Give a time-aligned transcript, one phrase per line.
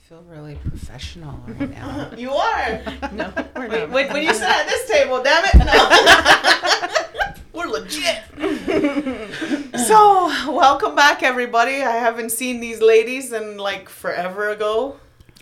[0.00, 2.10] feel really professional right now.
[2.16, 2.82] You are.
[3.12, 3.90] No, we're Wait, not.
[3.90, 5.54] when, when you sit at this table, damn it.
[5.64, 7.34] No.
[7.52, 8.22] We're legit.
[9.86, 11.82] so, welcome back, everybody.
[11.82, 14.96] I haven't seen these ladies in like forever ago.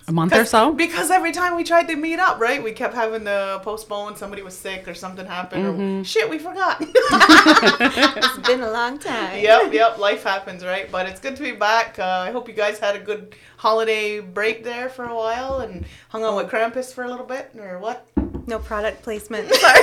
[0.09, 0.73] A month or so?
[0.73, 4.17] Because every time we tried to meet up, right, we kept having to postpone.
[4.17, 6.01] Somebody was sick or something happened.
[6.01, 6.81] Or, shit, we forgot.
[8.21, 9.39] It's been a long time.
[9.39, 9.99] yep, yep.
[9.99, 10.91] Life happens, right?
[10.91, 11.99] But it's good to be back.
[11.99, 15.85] Uh, I hope you guys had a good holiday break there for a while and
[16.09, 18.07] hung out with Krampus for a little bit, or what?
[18.47, 19.53] No product placement.
[19.55, 19.83] Sorry.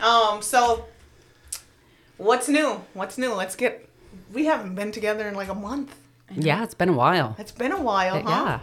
[0.00, 0.86] Um, so
[2.16, 2.80] what's new?
[2.94, 3.34] What's new?
[3.34, 3.88] Let's get.
[4.32, 5.94] We haven't been together in like a month.
[6.34, 7.36] Yeah, it's been a while.
[7.38, 8.28] It's been a while, huh?
[8.28, 8.60] Yeah.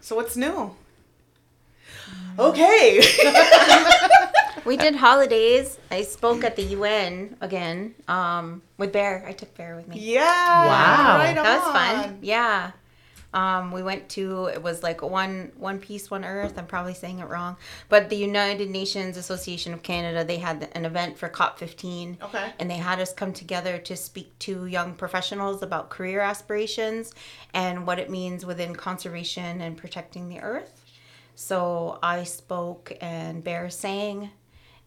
[0.00, 0.74] So what's new?
[2.38, 3.00] Okay.
[4.64, 5.78] we did holidays.
[5.90, 9.24] I spoke at the UN again um, with Bear.
[9.26, 9.98] I took Bear with me.
[9.98, 10.66] yeah.
[10.66, 11.18] Wow.
[11.18, 12.18] Right That was fun.
[12.22, 12.70] Yeah.
[13.34, 17.18] Um, we went to it was like one one piece one earth i'm probably saying
[17.20, 17.56] it wrong
[17.88, 22.52] but the united nations association of canada they had an event for cop 15 Okay.
[22.58, 27.14] and they had us come together to speak to young professionals about career aspirations
[27.54, 30.82] and what it means within conservation and protecting the earth
[31.34, 34.30] so i spoke and bear sang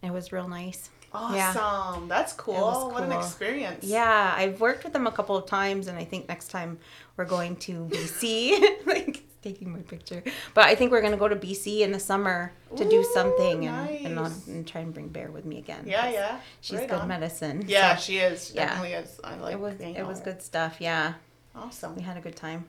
[0.02, 0.90] and it was real nice
[1.32, 1.54] Yeah.
[1.56, 2.08] Awesome.
[2.08, 2.54] That's cool.
[2.54, 3.82] was What an experience.
[3.84, 6.78] Yeah, I've worked with them a couple of times, and I think next time
[7.16, 8.60] we're going to BC.
[8.86, 12.52] like taking my picture, but I think we're gonna go to BC in the summer
[12.76, 15.84] to do Ooh, something and, and, and try and bring Bear with me again.
[15.86, 16.40] Yeah, yeah.
[16.60, 17.08] she's Right good on.
[17.08, 17.64] medicine.
[17.68, 18.48] Yeah, so she is.
[18.48, 18.66] She Yeah.
[18.66, 19.20] Definitely is.
[19.22, 20.76] I like it was it was good stuff.
[20.80, 21.14] Yeah,
[21.54, 21.94] Awesome.
[21.94, 22.64] we had a good time.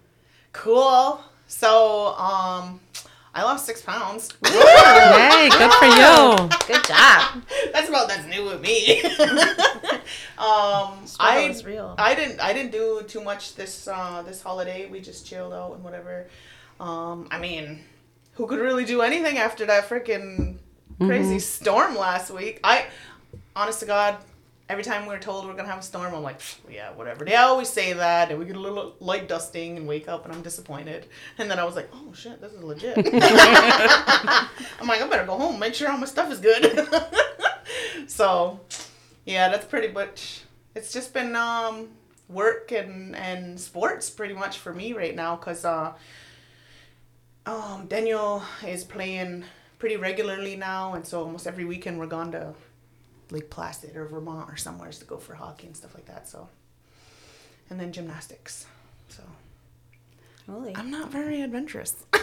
[0.53, 1.19] Cool.
[1.47, 2.79] So, um,
[3.37, 4.31] I lost six pounds.
[4.43, 6.49] Hey, good for you.
[6.65, 7.43] Good job.
[7.71, 9.03] that's about that's new with me.
[10.39, 11.93] um, I is real.
[11.99, 14.87] I didn't I didn't do too much this uh this holiday.
[14.87, 16.25] We just chilled out and whatever.
[16.79, 17.83] Um, I mean,
[18.33, 20.57] who could really do anything after that freaking
[20.99, 22.59] crazy storm last week?
[22.63, 22.85] I,
[23.55, 24.17] honest to God.
[24.69, 27.23] Every time we're told we're gonna have a storm, I'm like, yeah, whatever.
[27.23, 30.33] They always say that, and we get a little light dusting and wake up, and
[30.33, 31.07] I'm disappointed.
[31.37, 32.97] And then I was like, oh shit, this is legit.
[32.97, 36.85] I'm like, I better go home, make sure all my stuff is good.
[38.07, 38.59] so,
[39.25, 40.41] yeah, that's pretty much.
[40.75, 41.87] It's just been um,
[42.27, 45.93] work and and sports pretty much for me right now, cause uh,
[47.45, 49.45] um, Daniel is playing
[49.79, 52.53] pretty regularly now, and so almost every weekend we're gone to
[53.31, 56.27] Lake Placid or Vermont or somewhere to go for hockey and stuff like that.
[56.27, 56.47] So,
[57.69, 58.65] and then gymnastics.
[59.09, 59.23] So
[60.49, 60.75] Holy.
[60.75, 61.95] I'm not very adventurous.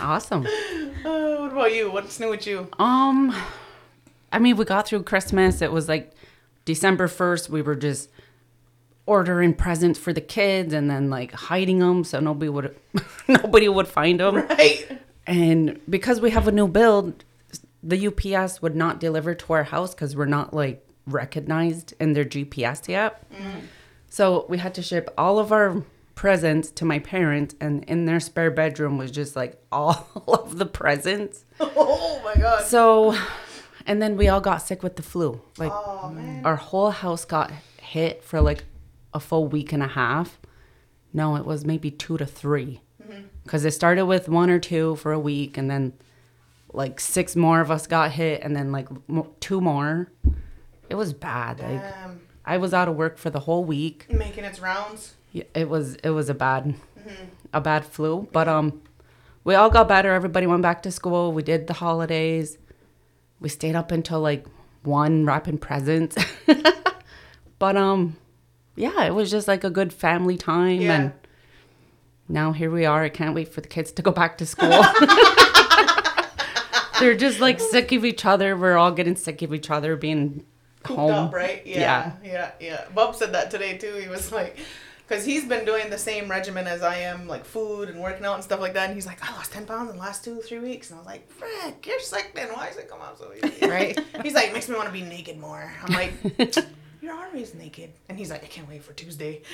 [0.00, 0.46] Awesome.
[0.46, 1.90] Uh, what about you?
[1.90, 2.68] What's new with you?
[2.78, 3.34] Um,
[4.32, 5.62] I mean, we got through Christmas.
[5.62, 6.12] It was like
[6.64, 7.48] December 1st.
[7.48, 8.10] We were just
[9.06, 12.76] ordering presents for the kids and then like hiding them so nobody would
[13.28, 14.36] nobody would find them.
[14.36, 15.00] Right.
[15.26, 17.24] And because we have a new build,
[17.82, 22.24] the UPS would not deliver to our house because we're not like recognized in their
[22.24, 23.30] GPS yet.
[23.32, 23.62] Mm.
[24.08, 25.82] So we had to ship all of our
[26.14, 30.66] presents to my parents, and in their spare bedroom was just like all of the
[30.66, 31.44] presents.
[31.60, 32.64] Oh my god.
[32.64, 33.16] So,
[33.86, 35.40] and then we all got sick with the flu.
[35.56, 36.14] Like Oh
[36.44, 37.50] our whole house got
[37.80, 38.64] hit for like
[39.14, 40.38] a full week and a half.
[41.12, 42.80] No, it was maybe two to three.
[43.02, 43.22] Mm-hmm.
[43.44, 45.94] Because it started with one or two for a week, and then
[46.72, 50.10] like six more of us got hit, and then like mo- two more.
[50.90, 51.60] It was bad.
[51.60, 52.20] Like Damn.
[52.44, 54.06] I was out of work for the whole week.
[54.10, 55.14] Making its rounds.
[55.32, 56.74] Yeah, It was it was a bad
[57.52, 58.80] a bad flu, but um,
[59.44, 60.12] we all got better.
[60.12, 61.32] Everybody went back to school.
[61.32, 62.58] We did the holidays.
[63.40, 64.46] We stayed up until like
[64.82, 66.16] one wrapping presents.
[67.58, 68.16] but um,
[68.76, 70.94] yeah, it was just like a good family time, Yeah.
[71.00, 71.12] and
[72.28, 73.02] now here we are.
[73.02, 74.84] I can't wait for the kids to go back to school.
[77.00, 78.56] They're just like sick of each other.
[78.56, 80.44] We're all getting sick of each other being
[80.82, 81.10] Cooped home.
[81.12, 81.66] up, right?
[81.66, 82.84] Yeah, yeah, yeah.
[82.94, 83.94] Bob said that today too.
[83.94, 84.56] He was like,
[85.06, 88.34] because he's been doing the same regimen as I am, like food and working out
[88.34, 88.86] and stuff like that.
[88.86, 90.90] And he's like, I lost 10 pounds in the last two, three weeks.
[90.90, 92.48] And I was like, Frick, you're sick then.
[92.48, 93.66] Why does it come out so easy?
[93.66, 93.98] Right.
[94.22, 95.72] he's like, makes me want to be naked more.
[95.82, 96.12] I'm like,
[97.00, 97.90] you're always naked.
[98.08, 99.42] And he's like, I can't wait for Tuesday.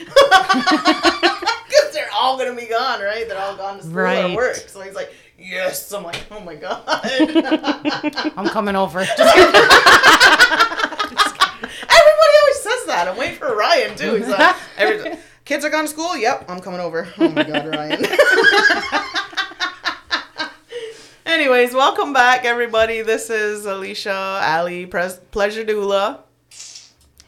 [1.67, 3.27] Because they're all going to be gone, right?
[3.29, 4.33] They're all gone to school Right.
[4.33, 4.57] or work.
[4.57, 5.93] So he's like, yes.
[5.93, 6.83] I'm like, oh my God.
[8.37, 9.01] I'm coming over.
[11.81, 13.07] Everybody always says that.
[13.09, 14.15] I'm waiting for Ryan too.
[14.15, 16.17] He's like, every, kids are gone to school.
[16.17, 17.09] Yep, I'm coming over.
[17.19, 18.05] Oh my god, Ryan.
[21.27, 23.03] Anyways, welcome back, everybody.
[23.03, 26.21] This is Alicia Allie, Pres- Pleasure Doula.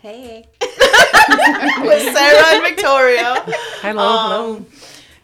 [0.00, 0.46] Hey.
[0.60, 3.42] with Sarah and Viktoria.
[3.80, 4.64] Hello, Um, hello.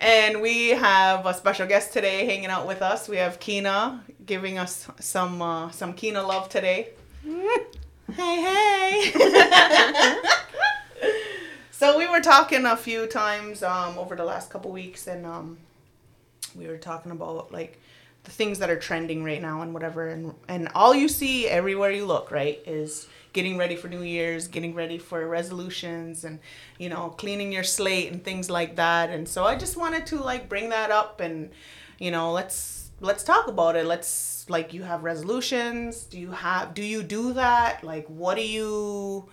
[0.02, 3.08] And we have a special guest today hanging out with us.
[3.08, 6.88] We have Keena giving us some uh, some Keena love today.
[7.24, 7.62] hey,
[8.12, 9.12] hey.
[11.70, 15.58] so we were talking a few times um, over the last couple weeks, and um,
[16.56, 17.80] we were talking about like
[18.24, 21.92] the things that are trending right now and whatever, and and all you see everywhere
[21.92, 26.38] you look, right, is getting ready for New Year's, getting ready for resolutions, and
[26.78, 29.10] you know, cleaning your slate and things like that.
[29.10, 31.50] And so I just wanted to like bring that up, and
[31.98, 33.86] you know, let's let's talk about it.
[33.86, 36.04] Let's like you have resolutions.
[36.04, 36.74] Do you have?
[36.74, 37.84] Do you do that?
[37.84, 39.28] Like, what do you?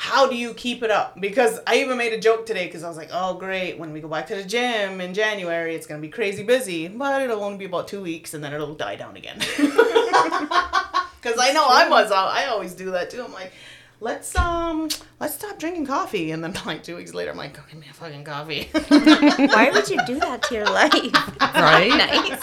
[0.00, 1.20] how do you keep it up?
[1.20, 3.78] Because I even made a joke today because I was like, oh, great.
[3.78, 6.88] When we go back to the gym in January, it's going to be crazy busy,
[6.88, 9.38] but it'll only be about two weeks and then it'll die down again.
[11.20, 13.22] Because I know I was, I always do that too.
[13.22, 13.52] I'm like,
[14.00, 14.88] let's, um,
[15.18, 16.30] let's stop drinking coffee.
[16.30, 18.68] And then like two weeks later, I'm like, go give me a fucking coffee.
[18.88, 20.92] Why would you do that to your life?
[21.40, 21.88] Right?
[21.90, 22.40] nice.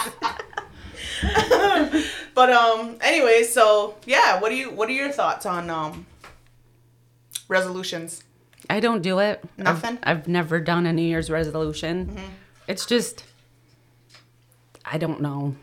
[2.36, 6.06] but, um, anyway, so yeah, what do you, what are your thoughts on, um,
[7.48, 8.24] resolutions?
[8.70, 9.40] I don't do it.
[9.58, 10.00] I've- Nothing?
[10.04, 12.20] I've, never done a New Year's resolution.
[12.68, 13.24] It's just,
[14.86, 15.56] I don't know.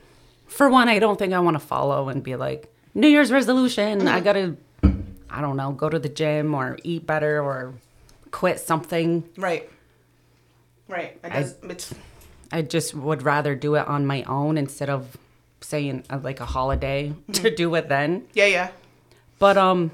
[0.46, 4.06] For one, I don't think I want to follow and be like, New Year's resolution.
[4.08, 4.56] I got to,
[5.30, 7.74] I don't know, go to the gym or eat better or
[8.30, 9.28] quit something.
[9.36, 9.68] Right.
[10.88, 11.18] Right.
[11.24, 11.94] I- does, it's,
[12.52, 15.16] I just would rather do it on my own instead of
[15.60, 18.26] saying uh, like a holiday to do it then.
[18.34, 18.70] yeah, yeah.
[19.38, 19.90] But um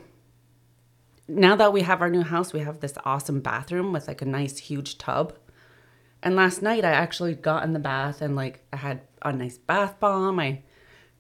[1.29, 4.25] now that we have our new house, we have this awesome bathroom with like a
[4.27, 5.33] nice huge tub.
[6.23, 9.57] And last night I actually got in the bath and like I had a nice
[9.59, 10.39] bath bomb.
[10.41, 10.63] I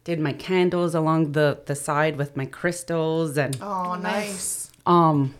[0.04, 4.70] did my candles along the the side with my crystals and Oh, nice.
[4.86, 5.34] um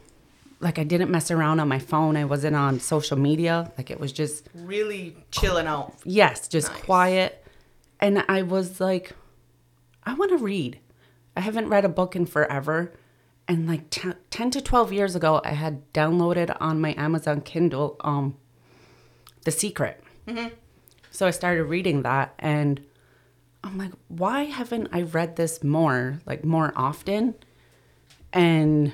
[0.60, 2.16] like I didn't mess around on my phone.
[2.16, 3.72] I wasn't on social media.
[3.78, 5.94] Like it was just Really chilling out.
[6.04, 6.82] yes, just Nice.
[6.82, 7.44] quiet.
[7.98, 9.12] And I was like,
[10.04, 10.78] I want to read.
[11.36, 12.92] I haven't read a book in forever.
[13.48, 17.96] And like t- 10 to 12 years ago, I had downloaded on my Amazon Kindle
[18.00, 18.36] um,
[19.44, 20.02] The Secret.
[21.10, 22.34] So I started reading that.
[22.38, 22.80] And
[23.62, 27.34] I'm like, why haven't I read this more, like more often?
[28.32, 28.92] And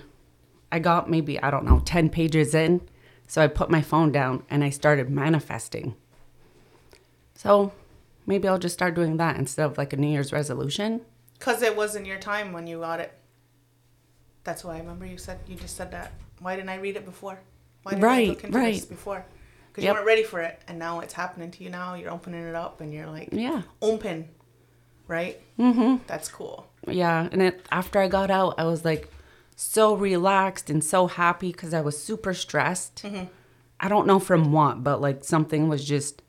[0.73, 2.81] I got maybe, I don't know, 10 pages in.
[3.29, 5.95] So I put my phone down and I started manifesting.
[7.35, 7.73] So
[8.27, 11.01] maybe I'll just start doing that instead of like a New Year's resolution.
[11.39, 13.13] Because it wasn't your time when you got it.
[14.45, 16.13] That's why I remember you said, you just said that.
[16.41, 17.39] Why didn't I read it before?
[17.83, 18.89] Why didn't I Right, look into this right.
[18.89, 19.25] before?
[19.69, 19.91] Because Yep.
[19.91, 20.63] you weren't ready for it.
[20.69, 21.95] And now it's happening to you now.
[21.95, 23.63] You're opening it up and you're like, Yeah.
[23.83, 24.29] open.
[25.09, 25.41] Right?
[25.59, 25.97] Mm-hmm.
[26.07, 26.67] That's cool.
[26.87, 27.29] Yeah.
[27.31, 29.11] And it, after I got out, I was like
[29.55, 33.05] so relaxed and so happy because I was super stressed.
[33.81, 36.23] I don't know from what, but like something was just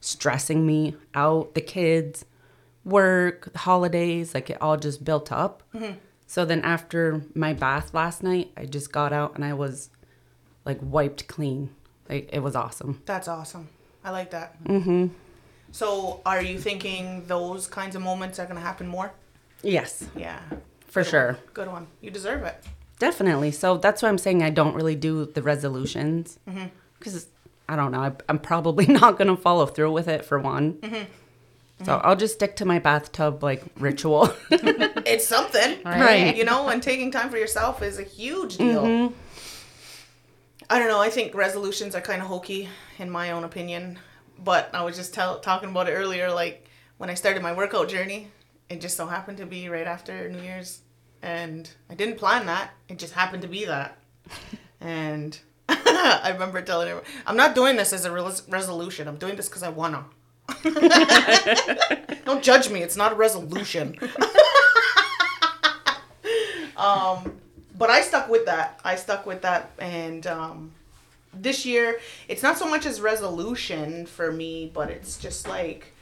[0.00, 1.54] stressing me out.
[1.54, 2.24] The kids,
[2.84, 5.62] work, holidays, like it all just built up.
[6.26, 9.90] So then after my bath last night, I just got out and I was
[10.64, 11.70] like wiped clean.
[12.08, 13.02] Like it was awesome.
[13.06, 13.68] That's awesome.
[14.02, 14.62] I like that.
[14.64, 15.08] Mm-hmm.
[15.74, 19.12] So are you thinking those kinds of moments are going to happen more?
[19.60, 20.38] Yes, Yeah.
[20.86, 21.26] for Good sure.
[21.32, 21.40] one.
[21.52, 21.86] Good one.
[22.00, 22.62] You deserve it.
[23.00, 23.50] Definitely.
[23.50, 26.66] So that's why I'm saying I don't really do the resolutions mm-hmm.
[26.96, 27.26] because
[27.68, 28.02] I don't know.
[28.02, 30.74] I, I'm probably not going to follow through with it for one.
[30.74, 30.94] Mm-hmm.
[31.84, 32.06] So mm-hmm.
[32.06, 34.32] I'll just stick to my bathtub like ritual.
[35.06, 35.82] It's something.
[35.84, 36.36] Right.
[36.36, 39.12] You know, and taking time for yourself is a huge deal.
[40.70, 41.00] I don't know.
[41.00, 43.98] I think resolutions are kind of hokey, in my own opinion.
[44.38, 46.30] But I was just tell, talking about it earlier.
[46.32, 46.66] Like
[46.98, 48.28] when I started my workout journey,
[48.68, 50.80] it just so happened to be right after New Year's,
[51.22, 52.70] and I didn't plan that.
[52.88, 53.96] It just happened to be that.
[54.80, 55.38] and
[55.68, 59.08] I remember telling her, "I'm not doing this as a res- resolution.
[59.08, 60.04] I'm doing this because I wanna."
[62.24, 62.82] Don't judge me.
[62.82, 63.98] It's not a resolution.
[66.76, 67.32] um,
[67.78, 68.80] but I stuck with that.
[68.84, 70.72] I stuck with that, and um,
[71.40, 75.92] this year it's not so much as resolution for me, but it's just like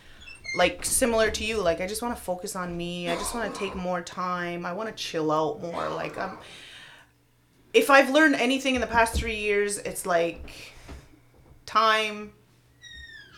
[0.57, 1.61] like similar to you.
[1.61, 3.09] Like I just want to focus on me.
[3.09, 4.67] I just want to take more time.
[4.67, 5.89] I want to chill out more.
[5.89, 6.39] Like I'm.
[7.73, 10.73] If I've learned anything in the past three years, it's like
[11.65, 12.33] time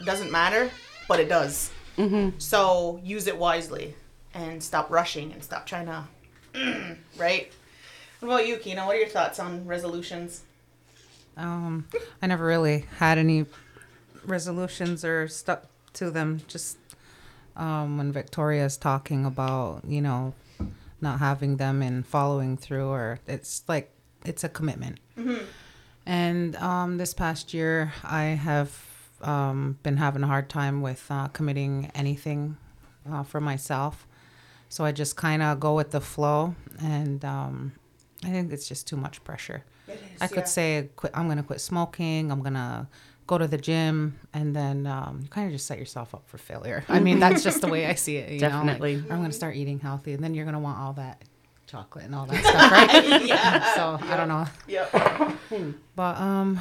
[0.05, 0.71] doesn't matter,
[1.09, 1.71] but it does.
[1.97, 2.39] Mm-hmm.
[2.39, 3.95] So use it wisely
[4.35, 7.53] and stop rushing and stop trying to, right?
[8.21, 8.87] What about you, Keena?
[8.87, 10.43] What are your thoughts on resolutions?
[11.37, 11.87] Um,
[12.23, 13.47] I never really had any
[14.25, 16.41] resolutions or stuck to them.
[16.49, 16.79] Just
[17.57, 20.35] um, when Viktoria's talking about, you know,
[21.01, 23.91] not having them and following through, or it's like
[24.25, 24.99] it's a commitment.
[26.07, 28.85] And um, this past year, I have
[29.23, 32.57] um, been having a hard time with uh, committing anything
[33.11, 34.07] uh, for myself.
[34.69, 37.73] So I just kind of go with the flow, and um,
[38.25, 39.65] I think it's just too much pressure.
[39.87, 40.45] It is, I could yeah.
[40.45, 42.31] say quit, I'm gonna quit smoking.
[42.31, 42.89] I'm gonna
[43.27, 46.39] go to the gym, and then um, you kind of just set yourself up for
[46.39, 46.85] failure.
[46.89, 48.33] I mean, that's just the way I see it.
[48.33, 48.97] You Definitely.
[48.97, 49.03] Know?
[49.03, 51.23] Like, I'm gonna start eating healthy, and then you're gonna want all that
[51.67, 53.25] chocolate and all that stuff, right?
[53.27, 53.75] yeah.
[53.75, 54.93] so I don't know, Yep.
[55.97, 56.61] but um,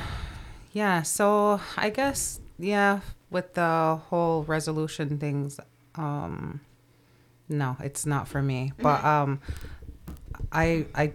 [0.72, 1.02] yeah.
[1.02, 5.60] So I guess yeah, with the whole resolution things,
[5.96, 6.62] um,
[7.50, 8.72] no, it's not for me.
[8.80, 9.42] But um,
[10.52, 11.14] I I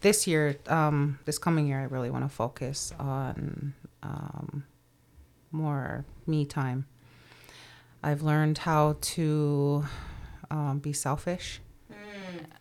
[0.00, 4.64] this year, um, this coming year, I really want to focus on um,
[5.50, 6.86] more me time.
[8.02, 9.84] I've learned how to
[10.50, 11.60] um, be selfish.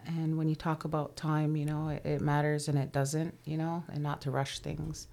[0.06, 3.58] And when you talk about time, you know, it, it matters and it doesn't, you
[3.58, 5.08] know, and not to rush things.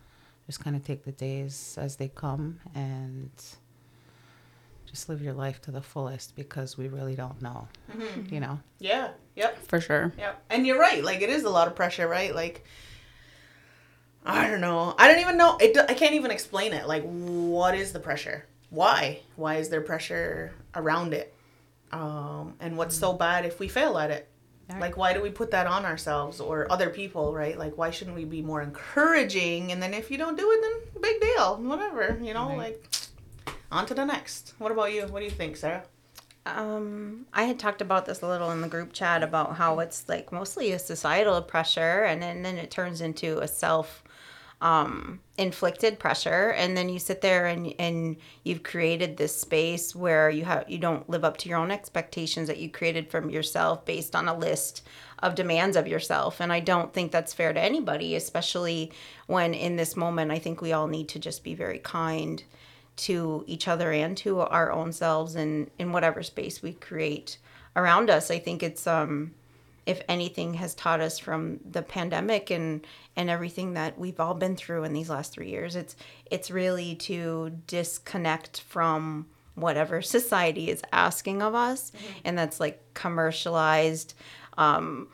[0.47, 3.31] Just kind of take the days as they come and
[4.87, 7.69] just live your life to the fullest because we really don't know,
[8.31, 8.59] you know.
[8.79, 9.11] Yeah.
[9.35, 9.67] Yep.
[9.67, 10.13] For sure.
[10.19, 10.43] Yep.
[10.51, 11.03] And you're right.
[11.05, 12.35] Like it is a lot of pressure, right?
[12.35, 12.65] Like
[14.25, 14.95] I don't know.
[14.99, 15.57] I don't even know.
[15.61, 15.77] It.
[15.89, 16.87] I can't even explain it.
[16.89, 18.47] Like what is the pressure?
[18.71, 19.21] Why?
[19.37, 21.33] Why is there pressure around it?
[21.93, 24.29] Um, and what's so bad if we fail at it?
[24.81, 27.57] Like why do we put that on ourselves or other people, right?
[27.57, 29.71] Like why shouldn't we be more encouraging?
[29.71, 32.19] And then if you don't do it, then big deal, whatever.
[32.21, 32.59] You know, Right.
[32.59, 32.85] like
[33.71, 34.55] on to the next.
[34.59, 35.07] What about you?
[35.07, 35.85] What do you think, Sarah?
[36.47, 40.09] Um, I had talked about this a little in the group chat about how it's
[40.09, 44.05] like mostly a societal pressure, and then, then it turns into a self
[44.61, 50.31] um, inflicted pressure, and then you sit there and and you've created this space where
[50.31, 53.85] you have you don't live up to your own expectations that you created from yourself
[53.85, 54.87] based on a list
[55.19, 58.93] of demands of yourself, and I don't think that's fair to anybody, especially
[59.27, 62.43] when in this moment I think we all need to just be very kind
[62.97, 67.39] to each other and to our own selves and in whatever space we create
[67.75, 68.31] around us.
[68.31, 69.35] I think it's um
[69.85, 74.57] if anything has taught us from the pandemic and and everything that we've all been
[74.57, 75.97] through in these last 3 years, it's
[76.31, 81.93] it's really to disconnect from whatever society is asking of us
[82.25, 84.15] and that's like commercialized
[84.59, 85.09] um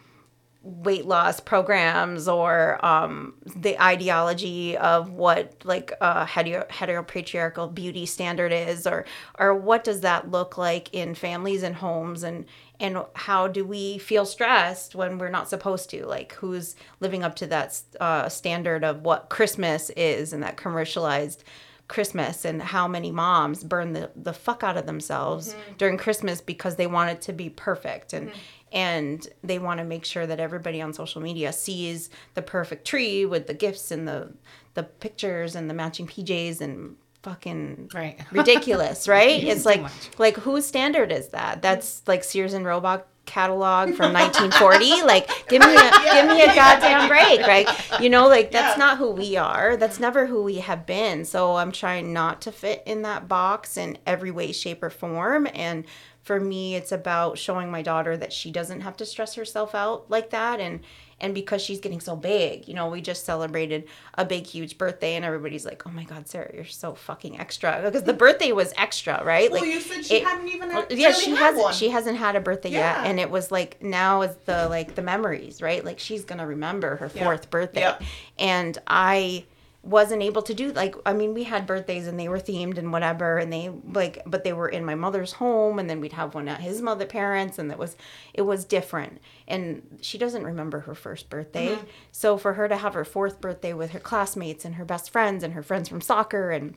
[0.62, 8.52] weight loss programs or um, the ideology of what like uh, hetero heteropatriarchal beauty standard
[8.52, 9.04] is or
[9.38, 12.45] or what does that look like in families and homes and
[12.78, 16.07] and how do we feel stressed when we're not supposed to?
[16.07, 21.45] Like who's living up to that uh, standard of what christmas is and that commercialized
[21.88, 26.76] Christmas and how many moms burn the, the fuck out of themselves during Christmas because
[26.76, 28.31] they want it to be perfect and
[28.73, 33.25] and they want to make sure that everybody on social media sees the perfect tree
[33.26, 34.33] with the gifts and the
[34.75, 38.19] the pictures and the matching PJs and fucking Right.
[38.33, 39.43] ridiculous, right?
[39.45, 39.85] It's like
[40.19, 41.62] like whose standard is that?
[41.62, 46.55] That's like Sears and Roebuck catalog from 1940 like give me a give me a
[46.55, 47.69] goddamn break right?
[48.00, 48.85] You know like that's Yeah.
[48.85, 49.76] not who we are.
[49.76, 51.25] That's never who we have been.
[51.25, 55.47] So i'm trying not to fit in that box in every way shape or form.
[55.55, 55.85] And
[56.23, 60.11] for me it's about showing my daughter that she doesn't have to stress herself out
[60.11, 60.61] like that.
[60.61, 60.81] And
[61.23, 63.85] and because she's getting so big you know we just celebrated
[64.19, 67.81] a big huge birthday and everybody's like oh my god sarah you're so fucking extra
[67.85, 70.91] because the birthday was extra right Well, like you said she it- hadn't even had,
[70.93, 71.73] yeah really she hasn't one.
[71.73, 72.99] she hasn't had a birthday Yeah.
[73.02, 76.47] yet and it was like now is the like the memories right like she's gonna
[76.47, 77.25] remember her Yeah.
[77.25, 77.99] fourth birthday Yeah.
[78.38, 79.45] and i
[79.83, 82.93] wasn't able to do like i mean we had birthdays and they were themed and
[82.93, 86.35] whatever and they like but they were in my mother's home and then we'd have
[86.35, 87.97] one at his mother parents and it was
[88.35, 89.21] it was different.
[89.47, 91.75] And she doesn't remember her first birthday.
[91.75, 91.87] Mm-hmm.
[92.11, 95.43] So for her to have her fourth birthday with her classmates and her best friends
[95.43, 96.75] and her friends from soccer and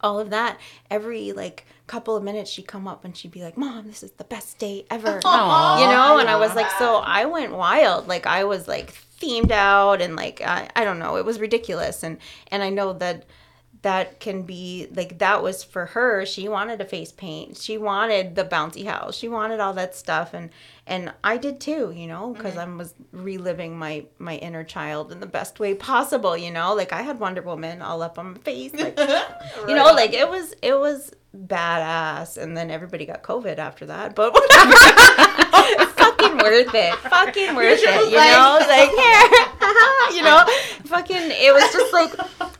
[0.00, 0.58] all of that
[0.90, 4.10] every like couple of minutes she'd come up and she'd be like mom this is
[4.12, 5.20] the best day ever.
[5.24, 5.80] Aw.
[5.80, 8.08] you know and i was like so i went wild.
[8.08, 12.02] Like i was like themed out and like I, I don't know it was ridiculous.
[12.02, 12.18] And
[12.50, 13.24] and i know that
[13.84, 16.24] that can be like that was for her.
[16.24, 17.58] She wanted a face paint.
[17.58, 19.14] She wanted the bouncy house.
[19.14, 20.32] She wanted all that stuff.
[20.32, 20.48] And
[20.86, 22.74] and i did too you know because mm-hmm.
[22.74, 26.74] i was reliving my my inner child in the best way possible you know?
[26.74, 28.98] Like i had wonder woman all up on my face like
[29.68, 34.14] you know like it was it was badass and then everybody got covid after that
[34.14, 34.72] but whatever
[35.92, 40.44] fucking worth it fucking worth it you like- know like here you know
[40.84, 42.12] fucking it was just like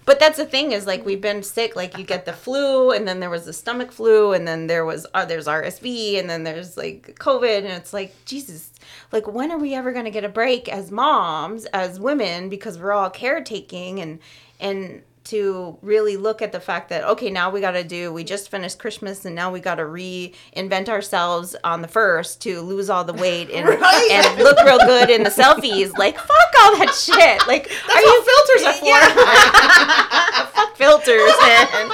[0.06, 1.76] but that's the thing is like we've been sick.
[1.76, 4.84] Like you get the flu, and then there was the stomach flu, and then there
[4.84, 8.70] was uh, there's RSV, and then there's like COVID, and it's like Jesus.
[9.12, 12.92] Like when are we ever gonna get a break as moms, as women, because we're
[12.92, 14.18] all caretaking and
[14.60, 18.22] and to really look at the fact that okay now we got to do we
[18.22, 22.90] just finished christmas and now we got to reinvent ourselves on the first to lose
[22.90, 24.08] all the weight and, Right.
[24.12, 25.96] and look real good in the selfies.
[25.96, 27.46] Like fuck all that shit.
[27.48, 30.54] Like That's what filters are for.
[30.54, 31.90] fuck filters man.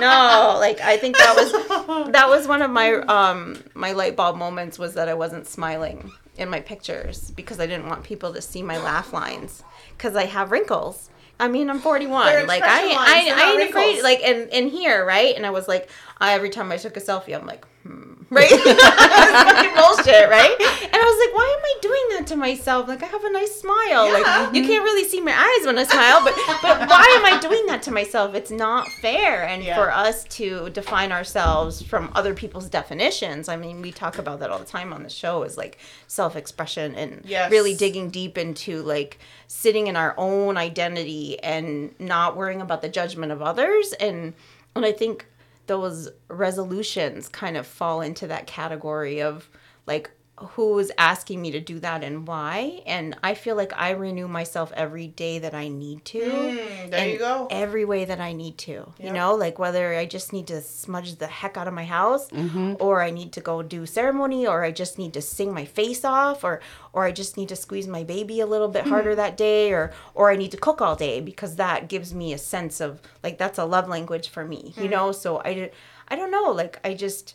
[0.00, 4.36] No like i think that was that was one of my um my light bulb
[4.36, 8.40] moments was that i wasn't smiling in my pictures because i didn't want people to
[8.40, 9.62] see my laugh lines
[9.96, 11.10] because i have wrinkles
[11.42, 12.26] I mean, I'm 41.
[12.26, 14.00] They're like I, I, I ain't afraid.
[14.04, 15.34] Like, and and here, right?
[15.34, 18.48] And I was like, I, every time I took a selfie, I'm like, hmm, right?
[18.50, 20.56] fucking bullshit, right?
[20.58, 22.88] And I was like, why am I doing that to myself?
[22.88, 24.06] Like, I have a nice smile.
[24.06, 24.12] Yeah.
[24.46, 27.38] Like, you can't really see my eyes when I smile, but but why am I
[27.40, 28.34] doing that to myself?
[28.34, 29.46] It's not fair.
[29.46, 29.76] And Yeah.
[29.76, 34.50] for us to define ourselves from other people's definitions, I mean, we talk about that
[34.50, 37.50] all the time on the show, is like self-expression and Yes.
[37.50, 42.88] really digging deep into like sitting in our own identity and not worrying about the
[42.88, 44.34] judgment of others and
[44.74, 45.26] and I think
[45.66, 49.48] those resolutions kind of fall into that category of
[49.86, 50.10] like
[50.54, 54.72] who's asking me to do that and why and I feel like I renew myself
[54.74, 57.48] every day that I need to Mm, there you go.
[57.50, 58.92] every way that I need to.
[58.98, 62.28] You know, like whether I just need to smudge the heck out of my house
[62.30, 62.74] mm-hmm.
[62.80, 66.04] or I need to go do ceremony or I just need to sing my face
[66.04, 66.60] off or
[66.92, 68.90] or I just need to squeeze my baby a little bit hmm.
[68.90, 72.32] harder that day or or I need to cook all day because that gives me
[72.32, 74.90] a sense of like that's a love language for me, you hmm.
[74.90, 75.12] know?
[75.12, 75.70] So I
[76.08, 77.34] I don't know, like I just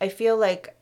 [0.00, 0.74] I feel like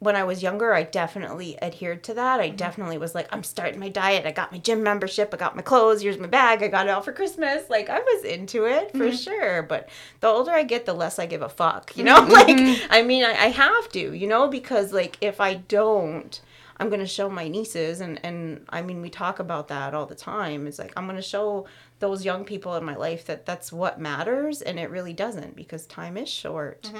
[0.00, 2.40] when I was younger, I definitely adhered to that.
[2.40, 2.56] I mm-hmm.
[2.56, 4.24] definitely was like, I'm starting my diet.
[4.26, 5.32] I got my gym membership.
[5.32, 6.00] I got my clothes.
[6.00, 6.62] Here's my bag.
[6.62, 7.68] I got it all for Christmas.
[7.68, 9.14] Like, I was into it for mm-hmm.
[9.14, 9.62] sure.
[9.62, 9.90] But
[10.20, 11.96] the older I get, the less I give a fuck.
[11.98, 12.32] You know, mm-hmm.
[12.32, 16.40] like, I mean, I, I have to, you know, because, like, if I don't,
[16.78, 18.00] I'm going to show my nieces.
[18.00, 20.66] And, and I mean, we talk about that all the time.
[20.66, 21.66] It's like, I'm going to show
[21.98, 24.62] those young people in my life that that's what matters.
[24.62, 26.90] And it really doesn't because time is short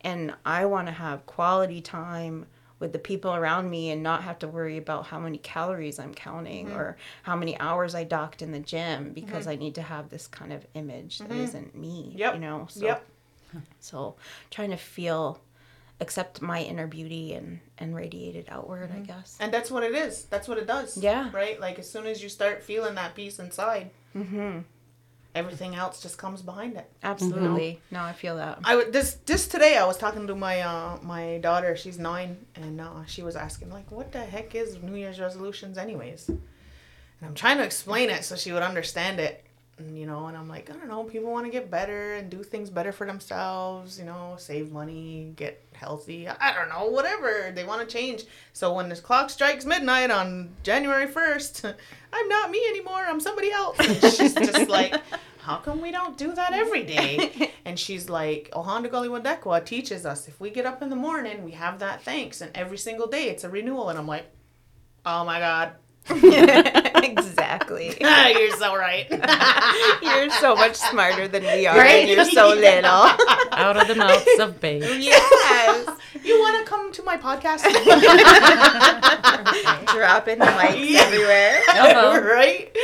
[0.00, 2.46] and I want to have quality time
[2.78, 6.12] with the people around me and not have to worry about how many calories I'm
[6.12, 6.76] counting mm-hmm.
[6.76, 9.52] or how many hours I docked in the gym because mm-hmm.
[9.52, 11.40] I need to have this kind of image that mm-hmm.
[11.40, 12.12] isn't me.
[12.16, 12.34] Yep.
[12.34, 12.66] You know.
[12.68, 13.06] So, Yep.
[13.80, 14.16] So
[14.50, 15.40] trying to feel,
[16.00, 18.90] accept my inner beauty and and radiate it outward.
[18.92, 19.38] I guess.
[19.40, 20.24] And that's what it is.
[20.24, 20.98] That's what it does.
[20.98, 21.30] Yeah.
[21.32, 21.58] Right?
[21.58, 24.60] Like as soon as you start feeling that peace inside, Mm-hmm.
[25.36, 26.90] Everything else just comes behind it.
[27.02, 27.80] Absolutely.
[27.90, 28.58] No, I feel that.
[28.64, 31.76] I w- this just today I was talking to my uh my daughter.
[31.76, 35.78] She's nine, and uh, she was asking like, "What the heck is New Year's resolutions,
[35.78, 36.40] anyways?" And
[37.22, 39.45] I'm trying to explain it so she would understand it.
[39.78, 41.04] And, you know, and I'm like, I don't know.
[41.04, 43.98] People want to get better and do things better for themselves.
[43.98, 46.26] You know, save money, get healthy.
[46.28, 48.24] I don't know, whatever they want to change.
[48.54, 51.64] So when this clock strikes midnight on January first,
[52.12, 53.04] I'm not me anymore.
[53.06, 53.76] I'm somebody else.
[53.78, 54.94] And she's just like,
[55.40, 57.52] how come we don't do that every day?
[57.66, 61.50] And she's like, Ohén:ton Karihwatéhkwen teaches us if we get up in the morning, we
[61.50, 63.88] have that thanks, and every single day it's a renewal.
[63.88, 64.26] And I'm like,
[65.04, 67.96] oh my god, exactly.
[68.00, 69.06] you're so right.
[70.02, 72.00] You're so much smarter than we are, Right?
[72.06, 72.90] and you're so little.
[73.52, 74.86] Out of the mouths of babes.
[75.04, 75.88] yes.
[76.24, 77.62] you want to come to my podcast?
[79.94, 81.00] Dropping the mics Yeah.
[81.00, 81.60] everywhere.
[81.68, 82.20] Uh-huh.
[82.22, 82.76] right?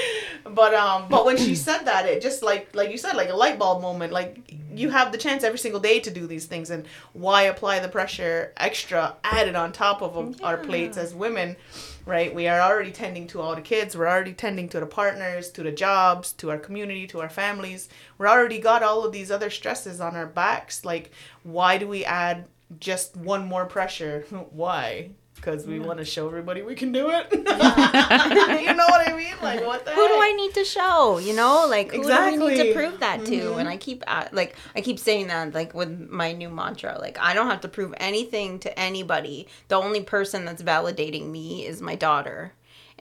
[0.44, 3.35] But um, but when she said that, it just like like you said, like a
[3.37, 4.12] light bulb moment.
[4.12, 7.79] Like you have the chance every single day to do these things, and why apply
[7.81, 11.57] the pressure extra added on top of um, our plates as women?
[12.04, 12.34] Right?
[12.34, 13.96] We are already tending to all the kids.
[13.96, 17.88] We're already tending to the partners, to the jobs, to our community, to our families.
[18.18, 20.84] We're already got all of these other stresses on our backs.
[20.84, 21.12] Like,
[21.44, 22.46] why do we add
[22.80, 24.26] just one more pressure?
[24.50, 25.10] Why?
[25.42, 27.26] Because we want to show everybody we can do it.
[27.33, 29.35] you know what I mean?
[29.42, 30.14] Like, what the Who do?
[30.14, 31.18] I need to show?
[31.18, 32.57] You know, like who do we need Exactly.
[32.59, 33.55] to prove that to?
[33.55, 36.96] And I keep uh, like I keep saying that like with my new mantra.
[37.00, 39.48] Like I don't have to prove anything to anybody.
[39.66, 42.52] The only person that's validating me is my daughter.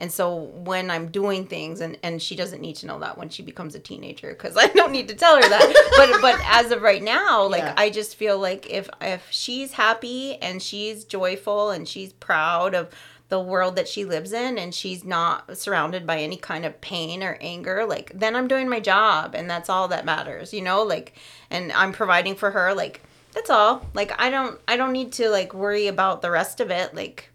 [0.02, 3.28] And so when I'm doing things, and, and she doesn't need to know that when
[3.28, 5.92] she becomes a teenager, because I don't need to tell her that.
[5.96, 7.74] but but as of right now, like Yeah.
[7.76, 12.90] I just feel like if if she's happy and she's joyful and she's proud of
[13.28, 17.22] the world that she lives in and she's not surrounded by any kind of pain
[17.22, 20.82] or anger like then i'm doing my job and that's all that matters you know
[20.82, 21.14] like
[21.48, 23.00] and i'm providing for her like
[23.32, 26.70] that's all like i don't i don't need to like worry about the rest of
[26.70, 27.30] it like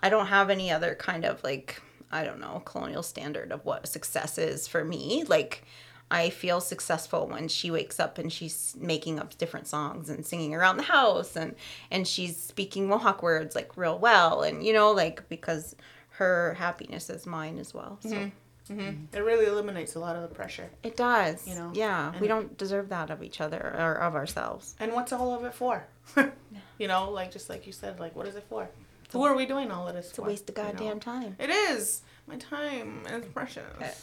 [0.00, 3.88] i don't have any other kind of like i don't know colonial standard of what
[3.88, 5.64] success is for me like
[6.10, 10.54] I feel successful when she wakes up and she's making up different songs and singing
[10.54, 11.54] around the house and
[11.90, 15.74] and she's speaking Mohawk words like real well and you know like because
[16.16, 17.98] her happiness is mine as well.
[18.02, 18.72] So mm-hmm.
[18.72, 18.80] Mm-hmm.
[18.80, 19.16] Mm-hmm.
[19.16, 20.70] It really eliminates a lot of the pressure.
[20.82, 21.48] it does.
[21.48, 24.76] You know, Yeah, and we don't deserve that of each other or of ourselves.
[24.78, 25.84] And what's all of it for?
[26.78, 28.68] you know, like just like you said, like what is it for?
[29.12, 30.70] Who are we doing all of this It's a waste of you know?
[30.70, 31.36] goddamn time.
[31.38, 32.02] It is.
[32.26, 33.62] My time is precious.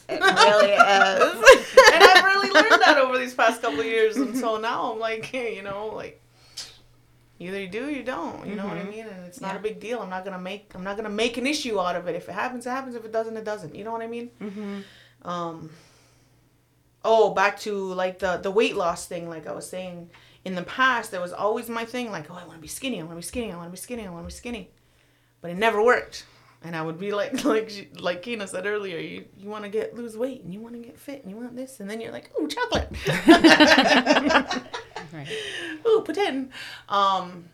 [0.10, 1.68] It really is.
[1.94, 4.18] and I've really learned that over these past couple of years.
[4.18, 6.22] And so now I'm like, hey, you know, like
[7.40, 8.46] either you do or you don't.
[8.46, 9.06] You know what I mean?
[9.08, 10.00] And it's not a big deal.
[10.02, 12.16] I'm not gonna make I'm not gonna make an issue out of it.
[12.16, 12.96] If it happens, it happens.
[12.96, 13.74] If it doesn't, it doesn't.
[13.76, 14.30] You know what I mean?
[14.42, 14.80] mm-hmm.
[15.28, 15.70] Um.
[17.04, 19.30] Oh, back to like the the weight loss thing.
[19.30, 20.10] Like I was saying,
[20.44, 22.12] in the past, there was always my thing.
[22.12, 23.00] Like, oh, I want to be skinny.
[23.00, 23.52] I want to be skinny.
[23.52, 24.06] I want to be skinny.
[24.06, 24.70] I want to be skinny.
[25.42, 26.26] But it never worked.
[26.62, 29.70] And I would be like, like, she, like Keena said earlier, you, you want to
[29.70, 32.02] get lose weight and you want to get fit and you want this, and then
[32.02, 32.90] you're like, ooh, chocolate.
[35.12, 35.28] Right.
[35.88, 36.50] ooh, poutine.
[36.88, 37.46] Um,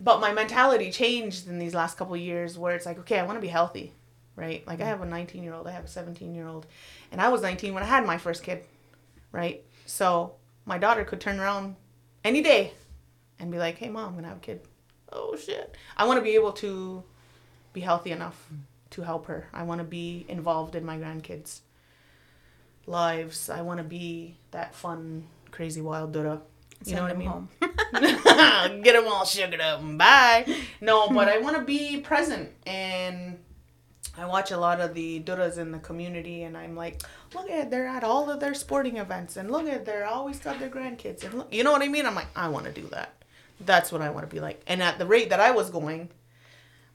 [0.00, 3.22] but my mentality changed in these last couple of years, where it's like, okay, I
[3.24, 3.92] want to be healthy,
[4.34, 4.66] right?
[4.66, 6.66] Like I have a 19 year old, I have a 17 year old,
[7.12, 8.64] and I was 19 when I had my first kid,
[9.30, 9.62] right?
[9.86, 11.76] So my daughter could turn around
[12.24, 12.72] any day
[13.38, 14.62] and be like, hey, mom, I'm gonna have a kid.
[15.12, 15.76] Oh shit!
[15.96, 17.02] I want to be able to
[17.72, 18.48] be healthy enough
[18.90, 19.48] to help her.
[19.52, 21.60] I want to be involved in my grandkids'
[22.86, 23.48] lives.
[23.48, 26.40] I want to be that fun, crazy, wild Dura.
[26.84, 27.28] You know what I mean?
[27.28, 27.48] Home.
[28.82, 30.46] Get them all sugared up and bye.
[30.80, 33.38] No, but I want to be present and
[34.16, 37.02] I watch a lot of the Duras in the community and I'm like,
[37.34, 40.58] look at they're at all of their sporting events and look at they're always got
[40.58, 42.06] their grandkids and look, you know what I mean?
[42.06, 43.12] I'm like, I want to do that.
[43.64, 44.62] That's what I want to be like.
[44.66, 46.08] And at the rate that I was going,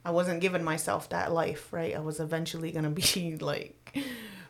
[0.04, 1.94] I wasn't giving myself that life, right?
[1.94, 3.98] I was eventually gonna be like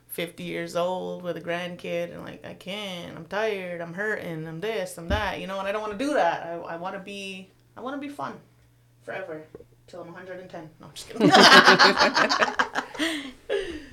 [0.08, 4.60] 50 years old with a grandkid and like I can't, I'm tired, I'm hurting, I'm
[4.60, 6.46] this, I'm that, you know, and I don't want to do that.
[6.46, 8.34] I, I want to be, I want to be fun
[9.02, 9.42] forever
[9.86, 10.70] till I'm 110.
[10.80, 11.30] No, I'm just kidding.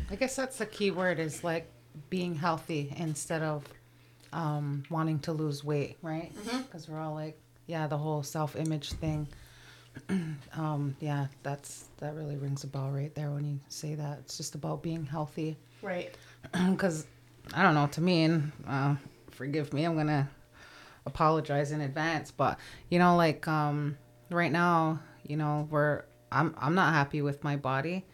[0.10, 1.68] I guess that's the key word is like
[2.10, 3.64] being healthy instead of
[4.32, 6.32] um, wanting to lose weight, right?
[6.64, 9.28] Because we're all like, yeah, the whole self-image thing.
[10.58, 14.20] um, yeah, that's that really rings a bell right there when you say that.
[14.20, 15.58] It's just about being healthy.
[15.82, 16.16] right.
[16.72, 17.08] Because
[17.54, 18.96] I don't know, to me, and uh,
[19.32, 20.30] forgive me, I'm gonna
[21.06, 22.58] apologize in advance, but
[22.90, 23.98] you know, like um,
[24.30, 28.06] right now, you know, we're I'm I'm not happy with my body,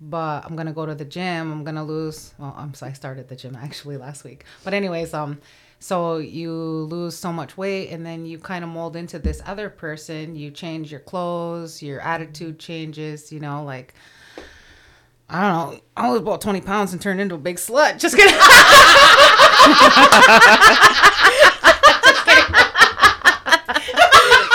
[0.00, 1.50] but I'm gonna go to the gym.
[1.52, 2.34] I'm gonna lose.
[2.38, 5.40] Well, I'm so I started the gym actually last week, but anyways, um,
[5.84, 9.68] so you lose so much weight, and then you kind of mold into this other
[9.68, 10.34] person.
[10.34, 13.30] You change your clothes, your attitude changes.
[13.30, 13.92] You know, like.
[15.28, 15.80] I don't know.
[15.94, 17.98] I was about 20 pounds and turned into a big slut.
[18.00, 18.32] Just kidding.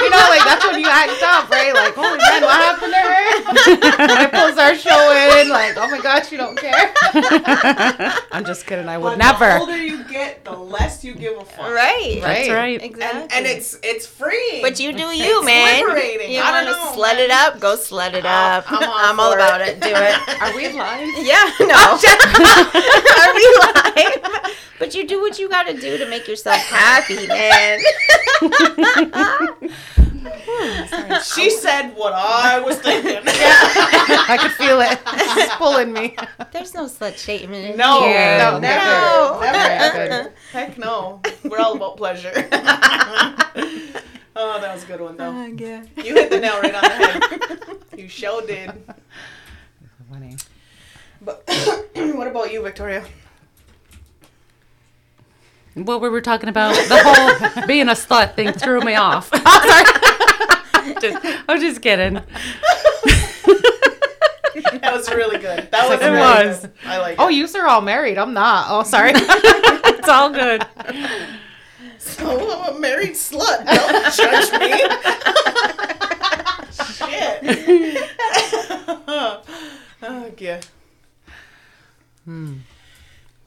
[0.02, 1.74] you know, like that's when you act up, right?
[1.76, 2.42] Like, holy man,
[3.54, 4.22] what happened to her?
[4.24, 5.50] Nipples are showing.
[5.50, 6.94] Like, oh my gosh, you don't care.
[8.32, 8.88] I'm just kidding.
[8.88, 9.46] I would But never.
[9.46, 11.70] The older you get, the less you give a fuck.
[11.72, 12.20] Right.
[12.22, 12.56] That's Right.
[12.56, 12.82] right.
[12.84, 13.22] Exactly.
[13.22, 14.60] And, and it's it's free.
[14.62, 15.86] But you do you, man.
[15.88, 16.32] liberating.
[16.32, 17.26] You I want don't to know, slut man.
[17.26, 17.60] it up?
[17.60, 18.72] Go slut it I'm- up.
[18.72, 19.78] I'm I'm, all all about it.
[19.78, 19.82] it.
[19.82, 20.42] Do it.
[20.42, 21.10] Are we live?
[21.26, 22.00] Yeah, no.
[23.20, 24.56] Are we live?
[24.80, 27.80] But you do what you got to do to make yourself happy, man.
[31.24, 33.18] She said what I was thinking.
[33.26, 35.00] I could feel it.
[35.06, 36.16] It's pulling me.
[36.52, 38.38] There's no slut shaming No, here.
[38.38, 39.40] no, never, No.
[39.42, 40.34] never, Good.
[40.52, 41.22] Heck no.
[41.44, 42.32] We're all about pleasure.
[44.36, 45.30] oh, that was a good one though.
[45.32, 45.84] Oh, yeah.
[45.98, 47.78] You hit the nail right on the head.
[47.98, 48.72] You sure did.
[50.12, 50.36] Funny.
[51.22, 51.44] But
[51.94, 53.06] what about you, Viktoria?
[55.76, 59.30] What we were talking about, the whole being a slut thing threw me off.
[59.36, 60.94] Sorry.
[61.00, 62.22] just, I'm just kidding.
[64.82, 65.70] That was really good.
[65.72, 66.62] That was It really was.
[66.62, 66.72] good.
[66.86, 67.26] I like oh, it.
[67.26, 68.18] Oh, you are all married.
[68.18, 68.68] I'm not.
[68.70, 69.14] Oh, sorry.
[70.00, 70.66] It's all good.
[71.98, 73.66] So I'm a married slut.
[73.66, 74.70] Don't judge me.
[76.96, 78.10] Shit.
[80.02, 80.62] oh, yeah.
[82.26, 82.54] Hmm.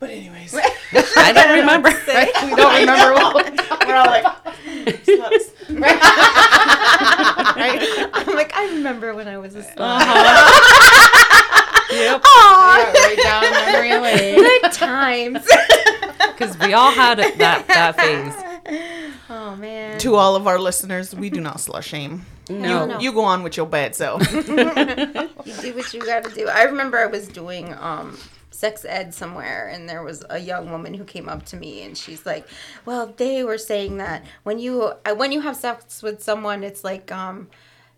[0.03, 0.53] But anyways,
[1.17, 1.91] I don't remember.
[1.91, 2.33] right?
[2.45, 3.87] We don't remember what.
[3.87, 4.25] we're all like
[5.07, 5.53] sluts.
[8.13, 9.77] I'm like, I remember when I was a slut.
[9.79, 10.49] Uh-huh.
[11.93, 12.21] Yep.
[12.25, 14.35] Aw, right down memory lane.
[14.39, 15.47] good times.
[16.33, 18.35] Because we all had that that phase.
[19.31, 20.01] Oh man.
[20.01, 22.27] To all of our listeners, we do not slut shame.
[22.51, 22.87] No.
[22.87, 22.99] No.
[22.99, 24.21] You go on with your bad self.
[24.33, 26.49] You do what you gotta do.
[26.49, 28.19] I remember I was doing um
[28.53, 31.97] sex ed somewhere and there was a young woman who came up to me and
[31.97, 32.47] she's like
[32.85, 36.85] well they were saying that when you uh, when you have sex with someone it's
[36.85, 37.49] like um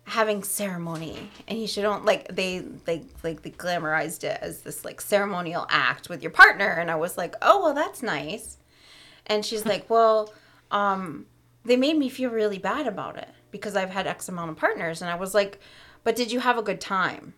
[0.05, 5.01] having ceremony and you shouldn't like they they like they glamorized it as this like
[5.01, 8.57] ceremonial act with your partner and i was like oh well that's nice.
[9.27, 10.31] And she's like well
[10.71, 11.25] um
[11.63, 15.01] they made me feel really bad about it because i've had x amount of partners
[15.01, 15.59] and i was like
[16.03, 17.33] but did you have a good time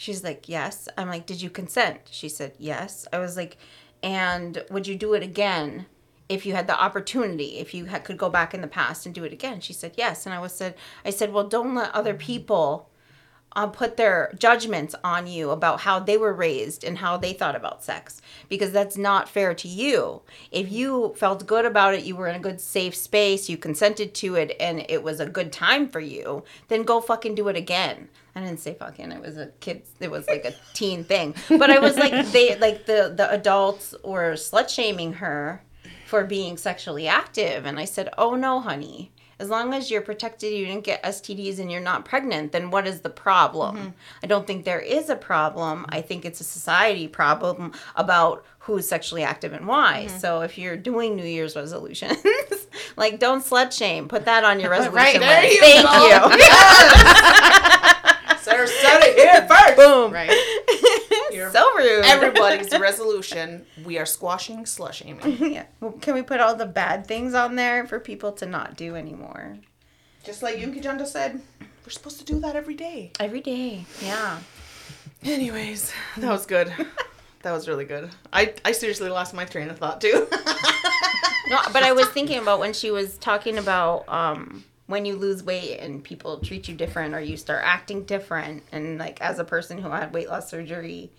[0.00, 0.88] She's like, Yes.
[0.96, 2.08] I'm like, Did you consent?
[2.10, 3.06] She said, Yes.
[3.12, 3.58] I was like,
[4.02, 5.84] And would you do it again
[6.26, 9.14] if you had the opportunity, if you had, could go back in the past and
[9.14, 9.60] do it again?
[9.60, 10.24] She said, Yes.
[10.24, 12.88] And I was said, I said, Well, don't let other people
[13.54, 17.54] uh, put their judgments on you about how they were raised and how they thought
[17.54, 20.22] about sex because that's not fair to you.
[20.50, 24.14] If you felt good about it, you were in a good safe space, you consented
[24.14, 27.56] to it, and it was a good time for you, then go fucking do it
[27.56, 28.08] again.
[28.34, 29.10] I didn't say fucking.
[29.12, 29.82] It was a kid.
[29.98, 31.34] It was like a teen thing.
[31.48, 35.62] But I was like they like the the adults were slut shaming her
[36.06, 40.52] for being sexually active, and I said, "Oh no, honey." As long as you're protected,
[40.52, 43.76] you didn't get STDs and you're not pregnant, then what is the problem?
[43.78, 43.88] Mm-hmm.
[44.22, 45.86] I don't think there is a problem.
[45.88, 50.04] I think it's a society problem about who's sexually active and why.
[50.08, 50.18] Mm-hmm.
[50.18, 52.18] So if you're doing New Year's resolutions,
[52.98, 54.08] like don't slut shame.
[54.08, 55.54] Put that on your resolution Right, there list.
[55.54, 56.28] you Thank go.
[56.28, 57.76] you.
[58.66, 59.76] Sarah said it here first.
[59.76, 60.12] Boom.
[60.12, 60.30] Right.
[61.32, 62.04] You're- So rude.
[62.04, 63.64] Everybody's resolution.
[63.84, 65.36] We are squashing slut shaming.
[65.52, 65.66] yeah.
[65.80, 68.96] Well, can we put all the bad things on there for people to not do
[68.96, 69.56] anymore?
[70.24, 73.12] Just like Yunki Junda said, we're supposed to do that every day.
[73.20, 73.84] Every day.
[74.02, 74.38] Yeah.
[75.24, 76.72] Anyways, that was good.
[77.42, 78.10] that was really good.
[78.32, 80.26] I, I seriously lost my train of thought too.
[81.48, 85.42] No, but I was thinking about when she was talking about um, when you lose
[85.42, 89.44] weight and people treat you different or you start acting different, and like as a
[89.44, 91.10] person who had weight loss surgery.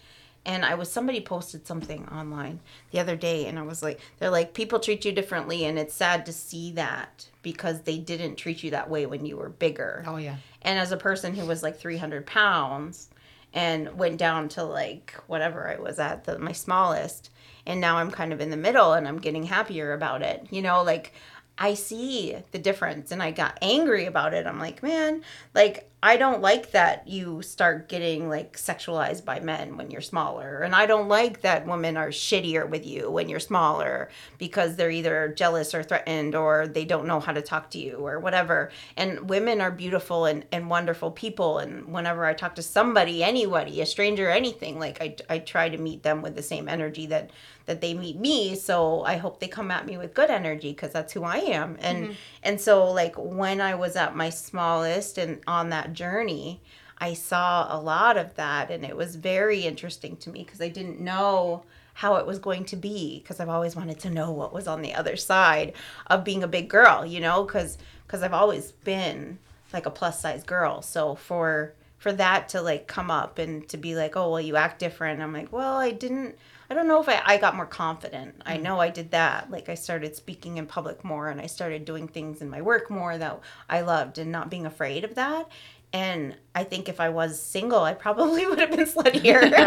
[0.44, 4.32] And I was somebody posted something online the other day, and I was like, they're
[4.32, 8.64] like, people treat you differently, and it's sad to see that because they didn't treat
[8.64, 10.04] you that way when you were bigger.
[10.08, 10.38] Oh yeah.
[10.64, 13.10] And as a person who was like 300 pounds
[13.54, 17.30] and went down to like whatever I was at, the, my smallest,
[17.66, 20.48] and now I'm kind of in the middle and I'm getting happier about it.
[20.50, 21.14] You know, like
[21.62, 24.48] I see the difference and I got angry about it.
[24.48, 25.22] I'm like, man,
[25.54, 30.62] like I don't like that you start getting like sexualized by men when you're smaller.
[30.62, 34.10] And I don't like that women are shittier with you when you're smaller
[34.40, 37.98] because they're either jealous or threatened or they don't know how to talk to you
[37.98, 38.72] or whatever.
[38.98, 41.60] And women are beautiful and, and wonderful people.
[41.60, 45.78] And whenever I talk to somebody, anybody, a stranger, anything, like I, I try to
[45.78, 47.30] meet them with the same energy that
[47.66, 50.92] that they meet me so i hope they come at me with good energy because
[50.92, 52.14] that's who i am and mm-hmm.
[52.44, 56.62] and so like when i was at my smallest and on that journey
[56.98, 60.70] i saw a lot of that and it was very interesting to me because i
[60.70, 61.64] didn't know
[61.96, 64.82] how it was going to be because i've always wanted to know what was on
[64.82, 65.74] the other side
[66.08, 69.38] of being a big girl you know because because i've always been
[69.74, 73.78] like a plus size girl so for for that to like come up and to
[73.78, 76.36] be like oh well you act different i'm like well i didn't
[76.72, 78.36] I don't know if I, I got more confident.
[78.46, 78.62] I mm.
[78.62, 79.52] know I did that.
[79.52, 82.90] Like I started speaking in public more and I started doing things in my work
[82.90, 85.50] more that I loved and not being afraid of that.
[85.94, 89.42] And I think if I was single, I probably would have been sluttier.
[89.52, 89.60] but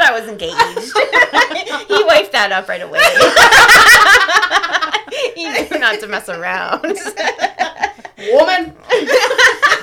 [0.00, 0.56] I was engaged.
[1.88, 3.00] he wiped that up right away.
[5.34, 6.82] he knew not to mess around.
[8.32, 8.74] Woman,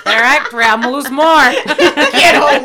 [0.06, 1.26] They're act I'm gonna lose more.
[1.26, 2.64] get home.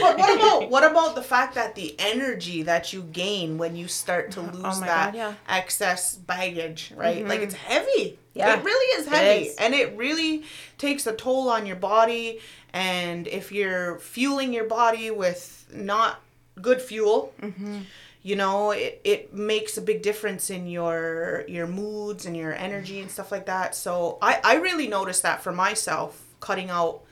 [0.00, 3.88] but what about what about the fact that the energy that you gain when you
[3.88, 5.34] start to oh lose Oh that God, yeah.
[5.48, 7.26] excess baggage, right?
[7.26, 7.44] Like mm-hmm.
[7.44, 8.18] it's heavy.
[8.34, 9.56] Yeah, it really is heavy, is.
[9.56, 10.42] and it really
[10.76, 12.40] takes a toll on your body.
[12.72, 16.20] And if you're fueling your body with not
[16.60, 17.78] good fuel, Mm-hmm.
[18.22, 23.00] you know it, it makes a big difference in your your moods and your energy
[23.00, 27.02] and stuff like that so i i really noticed that for myself cutting out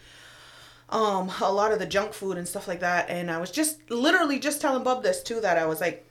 [0.89, 3.79] um a lot of the junk food and stuff like that and i was just
[3.91, 6.07] literally just telling bub this too that i was like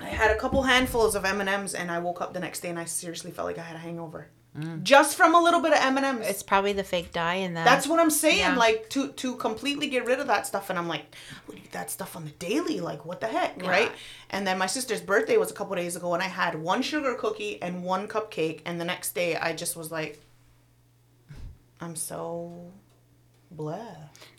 [0.00, 2.78] i had a couple handfuls of m&ms and i woke up the next day and
[2.78, 4.28] i seriously felt like i had a hangover
[4.84, 7.64] just from a little bit of m&ms It's probably the fake dye in that.
[7.64, 8.38] that's what I'm saying.
[8.38, 8.54] Yeah.
[8.54, 11.06] Like to to completely get rid of that stuff, and I'm like,
[11.48, 12.78] would eat that stuff on the daily.
[12.78, 13.90] Like what the heck, right?
[14.30, 17.14] And then my sister's birthday was a couple days ago, and I had one sugar
[17.14, 20.22] cookie and one cupcake, and the next day I just was like,
[21.80, 22.70] I'm so
[23.50, 23.78] blah.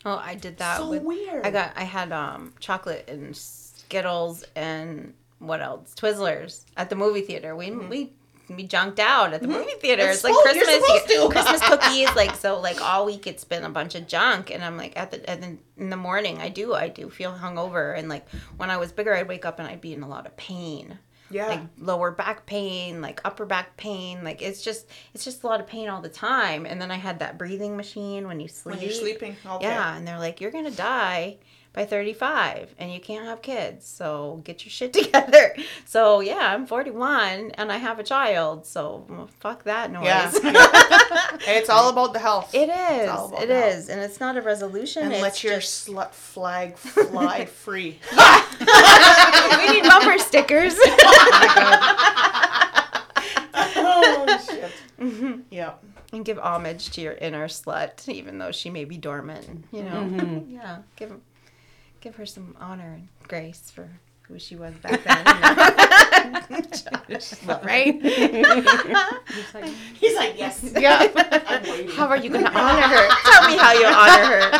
[0.06, 0.78] Oh, I did that.
[0.78, 1.44] So with, weird.
[1.44, 1.72] I got.
[1.76, 5.94] I had um chocolate and Skittles and what else?
[5.94, 7.54] Twizzlers at the movie theater.
[7.56, 7.88] We Mm-hmm.
[7.88, 8.12] we
[8.54, 10.04] be junked out at the movie theater.
[10.04, 11.28] It's It's, like Christmas, you supposed to.
[11.30, 12.14] Christmas cookies.
[12.14, 15.10] Like so, like all week it's been a bunch of junk, and I'm like at
[15.10, 18.70] the and then in the morning I do I do feel hungover, and like when
[18.70, 20.98] I was bigger I'd wake up and I'd be in a lot of pain.
[21.28, 21.48] Yeah.
[21.48, 25.60] Like lower back pain, like upper back pain, like it's just it's just a lot
[25.60, 26.66] of pain all the time.
[26.66, 28.76] And then I had that breathing machine when you sleep.
[28.76, 29.34] When you're sleeping.
[29.60, 31.38] Yeah, and they're like, you're gonna die
[31.76, 35.54] by 35, and you can't have kids, so get your shit together.
[35.84, 40.04] So yeah, I'm 41, and I have a child, so fuck that noise.
[41.46, 41.58] Yeah.
[41.58, 42.54] It's all about the health.
[42.54, 42.70] It is.
[42.70, 43.08] It is.
[43.10, 43.72] about It that.
[43.74, 45.02] is, and it's not a resolution.
[45.04, 47.98] and let your just- slut flag fly free.
[48.10, 50.74] we need bumper stickers.
[53.54, 54.72] oh shit.
[55.00, 55.40] Mm-hmm.
[55.50, 55.74] Yeah.
[56.12, 59.64] and give homage to your inner slut, even though she may be dormant.
[59.72, 60.78] You know, yeah.
[60.96, 61.12] Give
[62.06, 63.90] give her some honor and grace for
[64.22, 65.26] who she was back then.
[65.26, 66.62] you
[67.48, 67.60] know?
[67.64, 68.00] right?
[69.98, 70.62] He's like, yes.
[70.78, 71.08] Yeah.
[71.96, 73.08] How are you going to honor her?
[73.24, 74.50] Tell me how you honor her.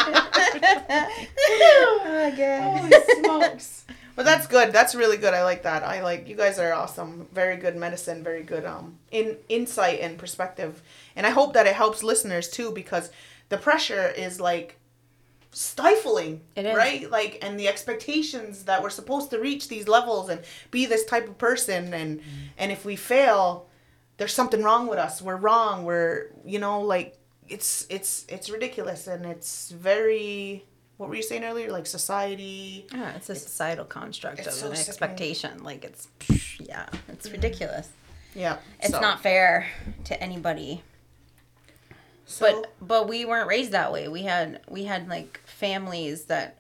[1.39, 2.63] oh, good.
[2.63, 3.85] Holy smokes.
[4.17, 4.73] But that's good.
[4.73, 5.33] That's really good.
[5.33, 5.85] I like that.
[5.85, 7.29] I like you guys are awesome.
[7.33, 10.83] Very good medicine, very good um in insight and perspective.
[11.15, 13.11] And I hope that it helps listeners too because
[13.51, 14.81] the pressure is like
[15.57, 16.43] stifling.
[16.55, 16.77] It is.
[16.77, 17.11] Right?
[17.11, 21.27] Like and the expectations that we're supposed to reach these levels and be this type
[21.27, 22.25] of person and mm.
[22.59, 23.67] and if we fail,
[24.19, 25.23] there's something wrong with us.
[25.23, 25.85] We're wrong.
[25.85, 27.17] We're you know, like
[27.49, 30.67] it's it's it's ridiculous and it's very
[30.99, 31.71] what were you saying earlier?
[31.71, 34.89] Like society Yeah, it's a societal construct of so an sickening.
[34.89, 35.65] expectation.
[35.65, 36.09] Like it's,
[36.61, 37.33] yeah, it's mm.
[37.33, 37.89] ridiculous.
[38.35, 38.59] Yeah.
[38.81, 39.69] It's so- not fair
[40.05, 40.83] to anybody.
[42.27, 44.09] So, but but we weren't raised that way.
[44.09, 46.59] We had we had like families that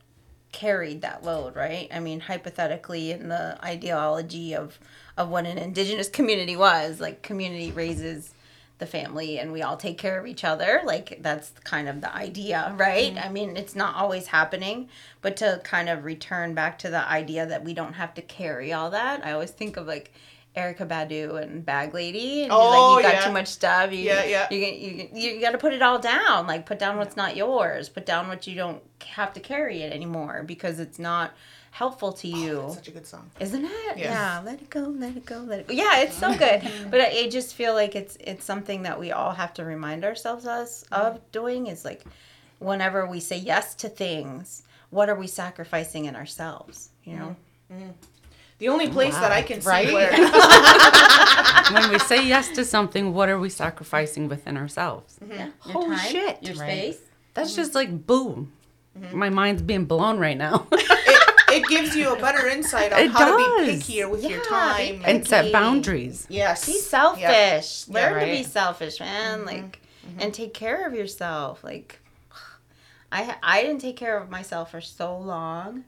[0.52, 1.86] carried that load, right?
[1.92, 4.78] I mean, hypothetically, in the ideology of
[5.18, 8.32] of what an indigenous community was, like community raises
[8.78, 10.82] the family and we all take care of each other.
[10.84, 13.14] Like that's kind of the idea, right?
[13.14, 13.26] Mm-hmm.
[13.26, 14.88] I mean, it's not always happening,
[15.20, 18.72] but to kind of return back to the idea that we don't have to carry
[18.72, 19.24] all that.
[19.26, 20.12] I always think of like
[20.56, 23.26] Erykah Badu and Bag Lady, and Oh, like, "You got yeah.
[23.26, 23.92] too much stuff.
[23.92, 24.48] You, Yeah, yeah.
[24.50, 26.46] You, you, you got to put it all down.
[26.46, 27.88] Like, put down what's not yours.
[27.88, 31.34] Put down what you don't have to carry it anymore because it's not
[31.72, 33.30] helpful to oh, you." that's such a good song.
[33.38, 33.98] Isn't it?
[33.98, 33.98] Yes.
[33.98, 34.40] Yeah.
[34.44, 34.80] Let it go.
[34.80, 35.40] Let it go.
[35.40, 35.74] Let it go.
[35.74, 36.62] Yeah, it's so good.
[36.90, 40.04] but I, I just feel like it's it's something that we all have to remind
[40.04, 41.24] ourselves us of mm-hmm.
[41.32, 41.66] doing.
[41.66, 42.02] Is like,
[42.60, 46.90] whenever we say yes to things, what are we sacrificing in ourselves?
[47.04, 47.24] You know.
[47.24, 47.36] Mm-hmm.
[47.72, 47.90] Mm-hmm.
[48.58, 50.10] The only place that I can see where
[51.72, 55.18] when we say yes to something, what are we sacrificing within ourselves?
[55.22, 55.32] Mm-hmm.
[55.32, 55.48] Yeah.
[55.66, 56.94] Your Holy time, shit, Your right.
[56.94, 56.98] space.
[57.34, 57.60] That's mm-hmm.
[57.60, 58.52] just like boom.
[58.98, 59.18] Mm-hmm.
[59.18, 60.66] My mind's being blown right now.
[60.72, 64.42] it, it gives you a better insight on It how to be pickier with your
[64.44, 65.02] time.
[65.04, 66.26] and set boundaries.
[66.30, 66.64] yes.
[66.64, 67.20] Be selfish.
[67.88, 67.94] Yeah.
[67.94, 69.44] Learn Yeah, to be selfish, man.
[69.44, 69.80] Like,
[70.18, 71.62] and take care of yourself.
[71.62, 72.00] Like,
[73.12, 75.84] I I didn't take care of myself for so long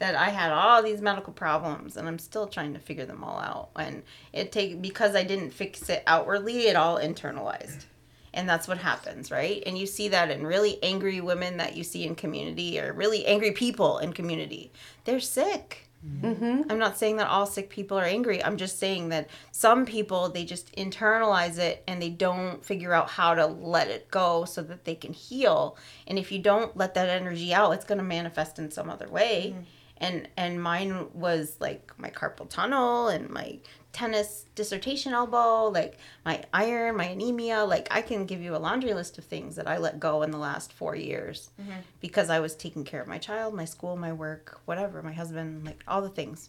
[0.00, 3.38] that I had all these medical problems, and I'm still trying to figure them all
[3.38, 3.68] out.
[3.76, 7.84] And it take because I didn't fix it outwardly, it all internalized.
[8.32, 9.62] And that's what happens, right?
[9.66, 13.26] And you see that in really angry women that you see in community or really
[13.26, 14.72] angry people in community.
[15.04, 15.90] They're sick.
[16.06, 16.70] Mm-hmm.
[16.70, 18.42] I'm not saying that all sick people are angry.
[18.42, 23.10] I'm just saying that some people they just internalize it and they don't figure out
[23.10, 25.76] how to let it go so that they can heal.
[26.06, 29.10] And if you don't let that energy out, it's going to manifest in some other
[29.10, 29.52] way.
[29.54, 29.62] Mm-hmm.
[30.00, 33.58] And and mine was like my carpal tunnel and my
[33.92, 37.64] tennis dissertation elbow, like my iron, my anemia.
[37.64, 40.30] Like I can give you a laundry list of things that I let go in
[40.30, 41.80] the last 4 years mm-hmm.
[42.00, 45.66] because I was taking care of my child, my school, my work, whatever, my husband,
[45.66, 46.48] like all the things.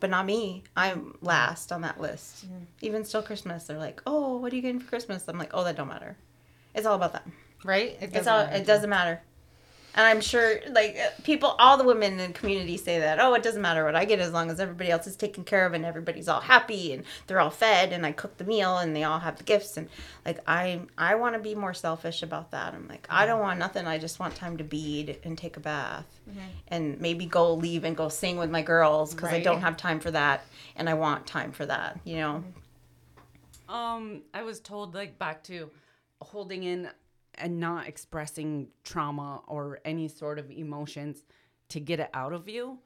[0.00, 0.62] But not me.
[0.76, 2.46] I'm last on that list.
[2.46, 2.64] Mm-hmm.
[2.82, 5.64] Even still Christmas, they're like, "Oh, what are you getting for Christmas?" I'm like, "Oh,
[5.64, 6.16] that don't matter.
[6.74, 7.32] It's all about them.
[7.64, 7.98] Right?
[8.00, 8.44] It It's all.
[8.44, 8.56] matter.
[8.56, 9.20] It doesn't matter."
[9.94, 13.18] And I'm sure, like uh, people, all the women in the community say that.
[13.20, 15.66] Oh, it doesn't matter what I get as long as everybody else is taken care
[15.66, 18.94] of and everybody's all happy and they're all fed and I cook the meal and
[18.94, 19.88] they all have the gifts and
[20.24, 22.74] like I, I want to be more selfish about that.
[22.74, 23.86] I'm like I don't want nothing.
[23.86, 26.06] I just want time to bead and take a bath
[26.68, 30.00] and maybe go leave and go sing with my girls because I don't have time
[30.00, 30.44] for that
[30.76, 31.98] and I want time for that.
[32.04, 32.44] You know.
[33.68, 35.70] Um, I was told like back to
[36.20, 36.88] holding in
[37.38, 41.24] and not expressing trauma or any sort of emotions
[41.68, 42.78] to get it out of you.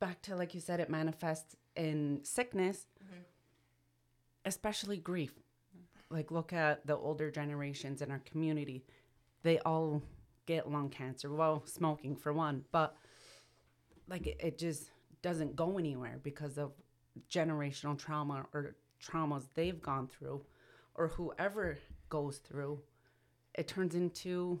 [0.00, 3.22] Back to like you said, it manifests in sickness, mm-hmm.
[4.44, 5.32] especially grief.
[6.10, 8.84] Like look at the older generations in our community;
[9.42, 10.02] they all
[10.46, 11.32] get lung cancer.
[11.32, 12.96] Well, smoking for one, but
[14.08, 14.90] like it, it just
[15.22, 16.72] doesn't go anywhere because of
[17.30, 20.44] generational trauma or traumas they've gone through
[20.94, 21.78] or whoever
[22.08, 22.80] goes through,
[23.54, 24.60] it turns into,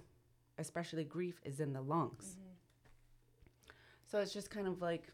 [0.58, 2.36] especially grief, is in the lungs.
[4.06, 5.08] So it's just kind of like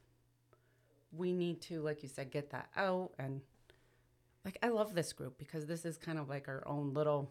[1.12, 3.12] we need to, like you said, get that out.
[3.18, 3.41] And
[4.45, 7.31] like, I love this group because this is kind of like our own little,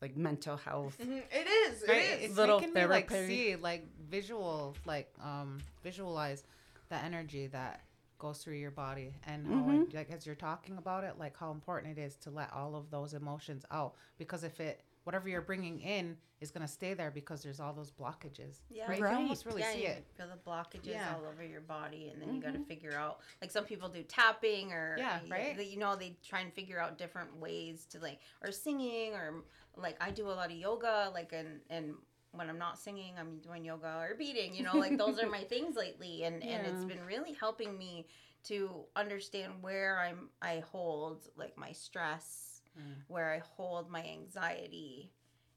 [0.00, 0.96] like, mental health.
[1.00, 1.82] Mm, It is.
[1.82, 2.24] It Right, is.
[2.30, 6.44] it's Little making me like see, like visual, like um visualize
[6.88, 7.82] the energy that
[8.18, 9.82] goes through your body and how, Mm-hmm.
[9.90, 12.74] it, like as you're talking about it, like how important it is to let all
[12.74, 17.10] of those emotions out because if it whatever you're bringing in is gonna stay there
[17.10, 18.62] because there's all those blockages.
[18.70, 18.88] Yeah.
[18.88, 18.98] right.
[18.98, 20.06] You can almost really yeah, see you it.
[20.16, 21.14] feel the blockages Yeah.
[21.16, 22.68] all over your body, and then you got to mm-hmm.
[22.68, 23.20] figure out.
[23.40, 25.56] Like some people do tapping, or Yeah, right.
[25.56, 29.42] the- You know, they try and figure out different ways to like, or singing, or
[29.76, 31.94] like I do a lot of yoga, like and and
[32.32, 34.54] when I'm not singing, I'm doing yoga or beating.
[34.54, 36.88] You know, like those are my things lately, and and it's Yeah.
[36.96, 38.06] been really helping me
[38.44, 40.28] to understand where I'm.
[40.40, 42.47] I hold like my stress,
[43.08, 45.12] where I hold my anxiety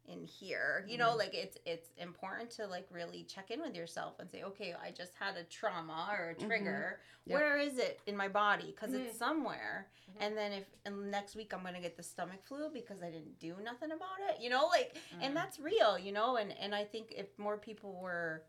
[0.08, 1.00] in here you Mm.
[1.02, 4.74] know like it's it's important to like really check in with yourself and say okay
[4.84, 6.48] i just had a trauma or a Mm-hmm.
[6.48, 9.06] trigger Where is it in my body because Mm.
[9.06, 10.24] it's somewhere Mm-hmm.
[10.24, 13.38] and then if and next week i'm gonna get the stomach flu because i didn't
[13.40, 15.18] do nothing about it you know like Mm.
[15.28, 18.42] and that's real you know and and i think if more people were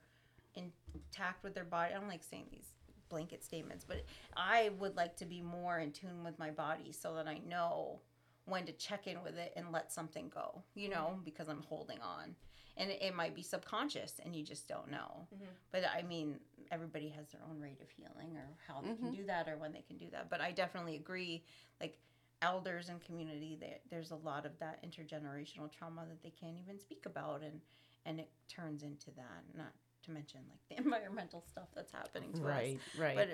[0.55, 2.73] intact with their body i don't like saying these
[3.11, 4.05] blanket statements but
[4.37, 8.01] i would like to be more in tune with my body so that i know
[8.45, 11.25] when to check in with it and let something go, you know, mm-hmm.
[11.25, 12.35] because I'm holding on.
[12.77, 15.29] And it, it might be subconscious and you just don't know.
[15.35, 15.45] Mm-hmm.
[15.71, 16.37] But I mean,
[16.71, 19.15] everybody has their own rate of healing or how they can mm-hmm.
[19.15, 20.31] do that or when they can do that.
[20.31, 21.45] But I definitely agree,
[21.81, 21.99] like
[22.41, 26.79] elders and community, there, there's a lot of that intergenerational trauma that they can't even
[26.79, 27.43] speak about.
[27.43, 27.61] And,
[28.07, 29.73] and it turns into that, not
[30.05, 32.99] to mention like the environmental stuff that's happening to Right, us.
[32.99, 33.17] right.
[33.17, 33.29] But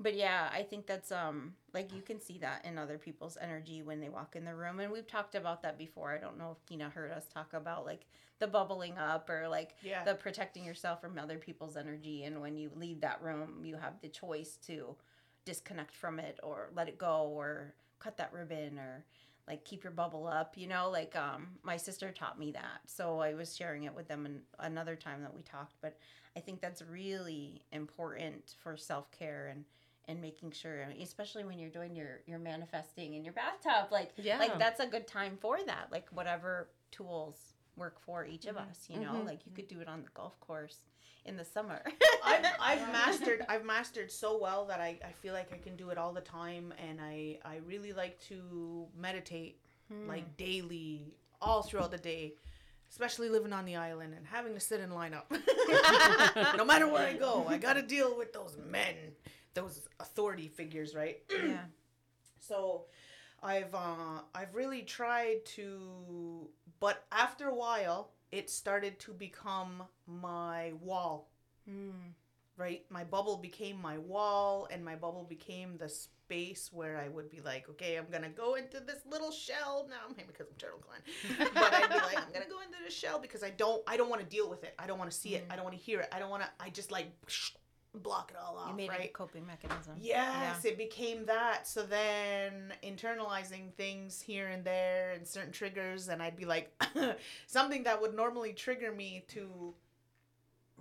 [0.00, 3.82] but yeah, I think that's um like you can see that in other people's energy
[3.82, 6.12] when they walk in the room, and we've talked about that before.
[6.12, 8.06] I don't know if Keena heard us talk about like
[8.40, 10.04] the bubbling up or like Yeah.
[10.04, 14.00] the protecting yourself from other people's energy, and when you leave that room, you have
[14.02, 14.96] the choice to
[15.44, 19.04] disconnect from it or let it go or cut that ribbon or
[19.48, 23.18] like keep your bubble up you know like um my sister taught me that so
[23.20, 25.98] i was sharing it with them an, another time that we talked but
[26.36, 29.64] i think that's really important for self-care and
[30.08, 34.38] and making sure especially when you're doing your your manifesting in your bathtub like Yeah.
[34.38, 38.70] like that's a good time for that like whatever tools work for each of mm-hmm.
[38.70, 39.12] us you know?
[39.12, 39.26] Mm-hmm.
[39.26, 40.78] Like you could do it on the golf course
[41.26, 41.82] in the summer.
[42.24, 45.90] I've, I've mastered I've mastered so well that I, I feel like I can do
[45.90, 49.58] it all the time and I I really like to meditate
[49.92, 50.08] hmm.
[50.08, 52.34] like daily all throughout the day
[52.90, 55.32] especially living on the island and having to sit in line up.
[56.56, 58.94] No matter where I go I got to deal with those men
[59.60, 61.64] those authority figures right yeah
[62.38, 62.84] so
[63.42, 66.48] I've uh I've really tried to
[66.78, 71.30] but after a while it started to become my wall.
[72.56, 72.84] Right?
[72.90, 77.40] My bubble became my wall and my bubble became the space where I would be
[77.40, 81.50] like, okay, I'm to go into this little shell now, maybe because I'm turtle clan.
[81.54, 84.10] but I'd be like, I'm to go into this shell because I don't I don't
[84.10, 84.74] want to deal with it.
[84.78, 85.46] I don't want to see it.
[85.50, 86.08] I don't want to hear it.
[86.12, 87.10] I don't want to I just like
[87.94, 89.00] block it all off, you made right?
[89.00, 91.66] it a coping mechanism Yes, it became that.
[91.66, 96.72] So then internalizing things here and there and certain triggers, and I'd be like,
[97.46, 99.74] something that would normally trigger me to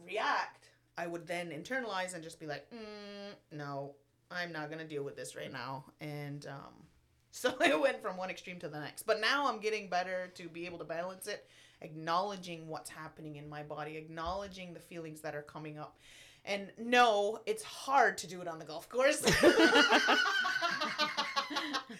[0.06, 3.96] react, I would then internalize and just be like, mm, no,
[4.32, 5.86] I'm not going to deal with this right now.
[6.02, 6.74] And um,
[7.32, 9.04] so it went from one extreme to the next.
[9.04, 11.48] But now I'm getting better to be able to balance it,
[11.82, 15.98] acknowledging what's happening in my body, acknowledging the feelings that are coming up.
[16.46, 19.22] And no, it's hard to do it on the golf course.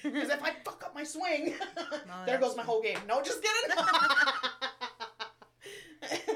[0.04, 1.56] Because if I fuck up my swing,
[2.26, 3.00] there goes my whole game.
[3.08, 3.78] No, just kidding.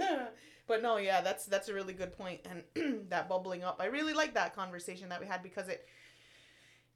[0.68, 2.64] but no, yeah, that's that's a really good point, and
[3.10, 3.78] that bubbling up.
[3.80, 5.88] I really like that conversation that we had because it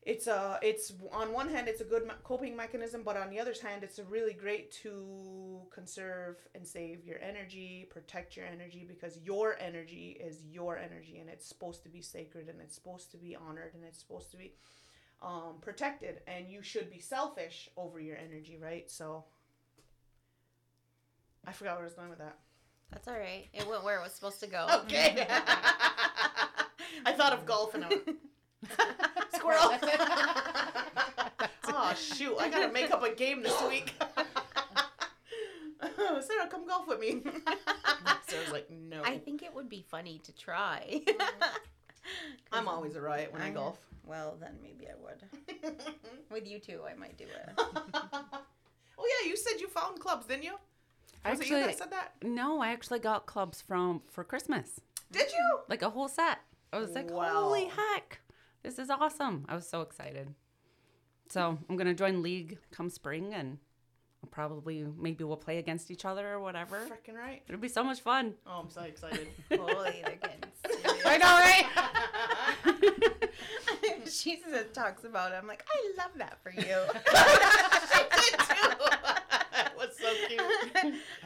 [0.08, 3.54] it's uh it's on one hand it's a good coping mechanism but on the other
[3.62, 9.20] hand it's a really great to conserve and save your energy protect your energy because
[9.22, 13.18] your energy is your energy and it's supposed to be sacred and it's supposed to
[13.18, 14.54] be honored and it's supposed to be
[15.22, 19.26] um, protected and you should be selfish over your energy right so
[21.46, 22.38] i forgot where i was going with that
[22.92, 23.48] That's all right.
[23.54, 24.68] It went where it was supposed to go.
[24.86, 25.28] okay
[27.06, 28.08] i thought of golf and I went,
[29.54, 29.80] squirrel
[31.70, 33.94] oh shoot i gotta make up a game this week
[35.82, 37.22] oh, sarah come golf with me
[38.28, 41.02] sarah's like no I think it would be funny to try.
[42.52, 43.78] I'm always a riot when I golf.
[44.06, 45.76] Well, then maybe I would.
[46.32, 47.64] With you two, I might do it.
[48.98, 50.56] Oh yeah, you said you found clubs, didn't you?
[51.30, 52.14] Was it you that said that?
[52.24, 54.80] No, I actually got clubs from for Christmas.
[55.12, 55.60] Did you?
[55.68, 56.40] Like a whole set.
[56.72, 57.34] I was like, Wow.
[57.34, 58.20] holy heck.
[58.64, 59.46] This is awesome.
[59.48, 60.34] I was so excited.
[61.30, 63.58] So I'm gonna join league come spring and
[64.24, 66.80] I'll probably maybe we'll play against each other or whatever.
[66.88, 67.44] Freaking right.
[67.48, 68.34] It'll be so much fun.
[68.46, 69.28] Oh, I'm so excited.
[69.52, 71.02] Holy, they're getting serious.
[71.06, 73.30] I know, right?
[74.10, 75.36] she says, talks about it.
[75.36, 76.62] I'm like, I love that for you.
[79.52, 80.42] that was so cute.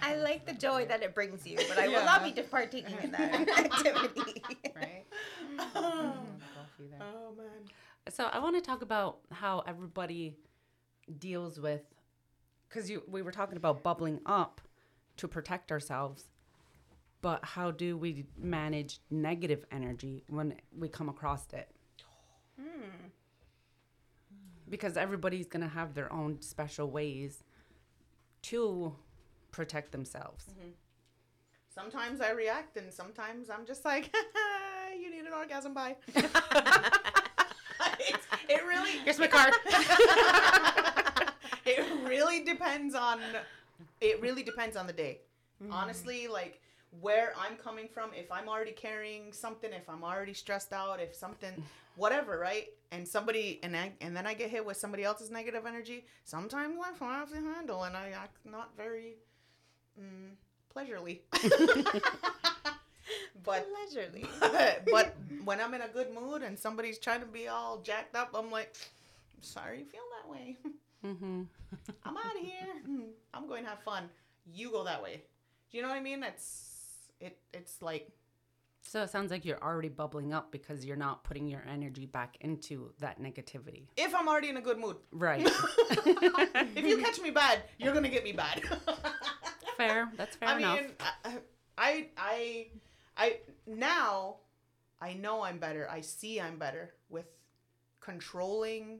[0.01, 2.05] I like the joy that it brings you, but I will Yeah.
[2.05, 4.41] not be partaking in that activity.
[4.75, 5.05] Right?
[5.57, 6.30] Mm-hmm.
[6.89, 7.03] Golf either.
[7.03, 7.69] Oh man.
[8.09, 10.35] So I want to talk about how everybody
[11.19, 11.81] deals with
[12.67, 14.61] because you we were talking about bubbling up
[15.17, 16.25] to protect ourselves,
[17.21, 21.69] but how do we manage negative energy when we come across it?
[22.59, 23.07] Hmm.
[24.69, 27.43] Because everybody's gonna have their own special ways
[28.43, 28.95] to
[29.51, 30.45] protect themselves.
[30.49, 30.69] Mm-hmm.
[31.73, 34.70] Sometimes I react, and sometimes I'm just like, "You need
[35.31, 36.25] an orgasm, bye." it,
[38.49, 39.53] it really, Here's my card.
[41.65, 43.19] it really depends on.
[43.99, 45.19] It really depends on the day.
[45.69, 46.59] Honestly, like
[46.99, 51.15] where I'm coming from, if I'm already carrying something, if I'm already stressed out, if
[51.15, 51.63] something,
[51.95, 52.67] whatever, right?
[52.91, 56.05] And somebody, and I, and then I get hit with somebody else's negative energy.
[56.25, 59.15] Sometimes I have to handle, and I act not very
[59.99, 60.31] mm,
[60.69, 61.21] pleasurely.
[63.43, 64.25] but Leisurely.
[64.91, 68.31] but when I'm in a good mood and somebody's trying to be all jacked up,
[68.33, 68.75] I'm like,
[69.35, 70.57] I'm sorry you feel that way.
[71.03, 71.41] Mm-hmm.
[72.05, 72.75] I'm out of here.
[72.83, 73.01] Mm-hmm.
[73.33, 74.03] I'm going to have fun.
[74.53, 75.23] You go that way.
[75.71, 76.21] Do you know what I mean?
[76.21, 77.39] It's it.
[77.51, 78.11] It's like
[78.83, 82.37] so it sounds like you're already bubbling up because you're not putting your energy back
[82.41, 83.83] into that negativity.
[83.95, 84.97] if I'm already in a good mood.
[85.11, 85.49] Right.
[86.73, 88.61] If you catch me bad, you're gonna get me bad.
[89.77, 90.11] fair.
[90.17, 90.81] That's fair I enough.
[90.81, 90.91] mean,
[91.25, 91.37] I,
[91.77, 92.67] I, I,
[93.21, 94.37] I now
[94.99, 95.87] I know I'm better.
[95.89, 97.27] I see I'm better with
[97.99, 98.99] controlling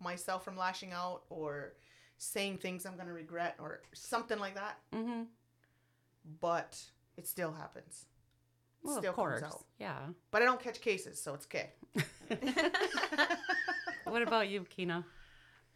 [0.00, 1.72] myself from lashing out or
[2.18, 4.78] saying things I'm gonna regret or something like that.
[4.92, 5.22] Mm-hmm.
[6.40, 6.78] But
[7.16, 8.04] it still happens.
[8.82, 9.40] It well, still of course.
[9.40, 9.64] comes out.
[9.78, 9.98] Yeah.
[10.30, 11.70] But I don't catch cases, so it's okay.
[14.04, 15.04] What about you, Keena?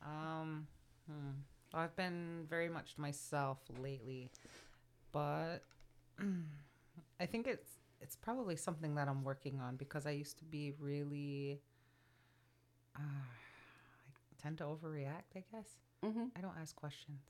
[0.04, 0.66] Um,
[1.10, 1.30] hmm.
[1.74, 4.30] I've been very much to myself lately,
[5.10, 5.58] but
[7.20, 10.72] I think it's it's probably something that I'm working on because I used to be
[10.78, 11.60] really.
[12.96, 15.36] Uh, I tend to overreact.
[15.36, 15.66] I guess
[16.04, 16.26] Mm-hmm.
[16.36, 17.20] I don't ask questions.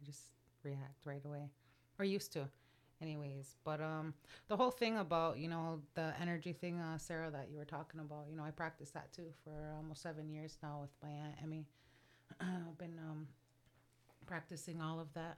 [0.00, 0.22] I just
[0.62, 1.50] react right away,
[1.98, 2.48] or used to,
[3.02, 3.56] anyways.
[3.64, 4.14] But um,
[4.48, 8.00] the whole thing about you know the energy thing, uh, Sarah, that you were talking
[8.00, 8.26] about.
[8.30, 11.66] You know, I practiced that too for almost seven years now with my aunt Emmy.
[12.40, 13.28] I've been um,
[14.26, 15.36] practicing all of that.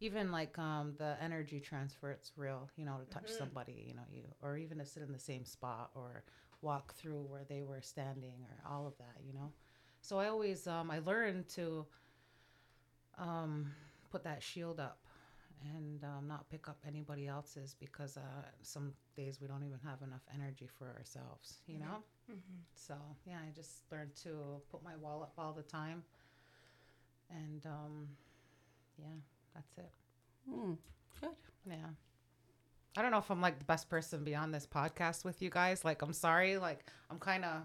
[0.00, 2.68] Even like um, the energy transfer, it's real.
[2.76, 5.44] You know, to touch somebody, you know, you or even to sit in the same
[5.44, 6.22] spot or
[6.62, 9.16] walk through where they were standing or all of that.
[9.26, 9.52] You know,
[10.02, 11.86] so I always um, I learned to
[13.18, 13.72] um,
[14.10, 14.98] put that shield up
[15.74, 18.20] and um, not pick up anybody else's because uh,
[18.62, 22.02] some days we don't even have enough energy for ourselves, you know?
[22.74, 22.94] So,
[23.26, 26.02] yeah, I just learned to put my wall up all the time.
[27.30, 28.08] And um,
[28.98, 29.06] yeah,
[29.56, 29.90] that's it.
[30.50, 30.76] Mm,
[31.20, 31.30] good.
[31.68, 31.76] Yeah.
[32.96, 35.84] I don't know if I'm like the best person beyond this podcast with you guys.
[35.84, 36.58] Like, I'm sorry.
[36.58, 37.62] Like, I'm kind of,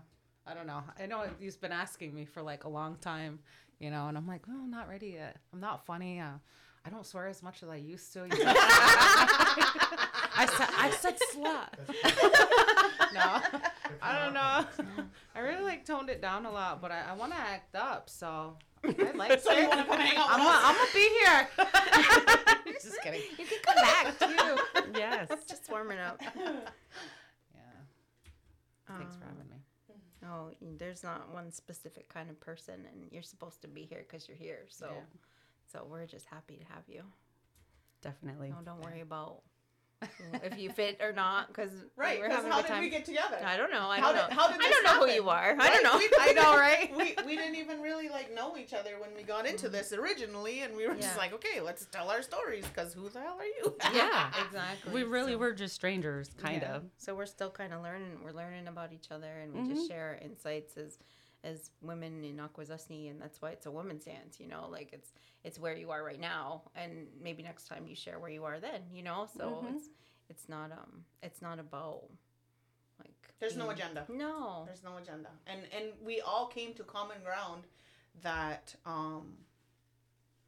[0.47, 0.83] I don't know.
[0.99, 3.39] I know you've been asking me for like a long time,
[3.79, 5.37] you know, and I'm like, oh, I'm not ready yet.
[5.53, 6.19] I'm not funny.
[6.19, 6.37] Uh,
[6.85, 8.21] I don't swear as much as I used to.
[8.21, 8.53] You know?
[10.33, 11.67] I said, I said slut.
[13.13, 13.59] no,
[14.01, 14.65] I don't know.
[15.35, 18.09] I really like toned it down a lot, but I, I want to act up.
[18.09, 19.67] So I like So you it.
[19.69, 21.47] want to come hang out I'm gonna be here.
[22.81, 23.21] Just kidding.
[23.37, 24.91] You can come back too.
[24.99, 25.29] Yes.
[25.47, 26.19] Just warming up.
[26.35, 26.51] Yeah.
[28.87, 29.57] Thanks for um, having me.
[30.21, 34.27] No, there's not one specific kind of person, and you're supposed to be here because
[34.27, 34.65] you're here.
[34.69, 35.01] So, Yeah.
[35.71, 37.03] so we're just happy to have you.
[38.01, 38.49] Definitely.
[38.49, 39.41] No, don't worry about
[40.43, 42.19] if you fit or not, because Right?
[42.19, 42.81] we're Because having a how good did time.
[42.83, 43.37] we get together?
[43.45, 43.87] I don't know.
[43.89, 44.41] I How don't did- know.
[44.41, 45.55] how did I don't know who you are.
[45.59, 45.97] I don't know.
[45.97, 46.91] We- I know, right?
[46.95, 50.61] we, we didn't even really like know each other when we got into this originally,
[50.61, 53.45] and we were just like, okay, let's tell our stories because who the hell are
[53.45, 53.75] you?
[53.93, 54.93] yeah, exactly.
[54.93, 56.75] We really So- were just strangers, kind Yeah.
[56.75, 56.83] of.
[56.97, 58.19] So we're still kind of learning.
[58.23, 59.73] We're learning about each other, and we Mm-hmm.
[59.75, 60.97] just share our insights as
[61.43, 64.39] as women in Akwesasne, and that's why it's a woman's dance.
[64.39, 65.11] You know, like it's
[65.43, 68.59] it's where you are right now, and maybe next time you share where you are
[68.59, 68.81] then.
[68.93, 69.75] You know, so Mm-hmm.
[69.75, 69.89] it's
[70.29, 72.03] it's not um it's not about
[72.99, 74.05] like There's no agenda.
[74.09, 74.63] No.
[74.65, 75.29] There's no agenda.
[75.47, 77.63] And and we all came to common ground
[78.21, 79.37] that um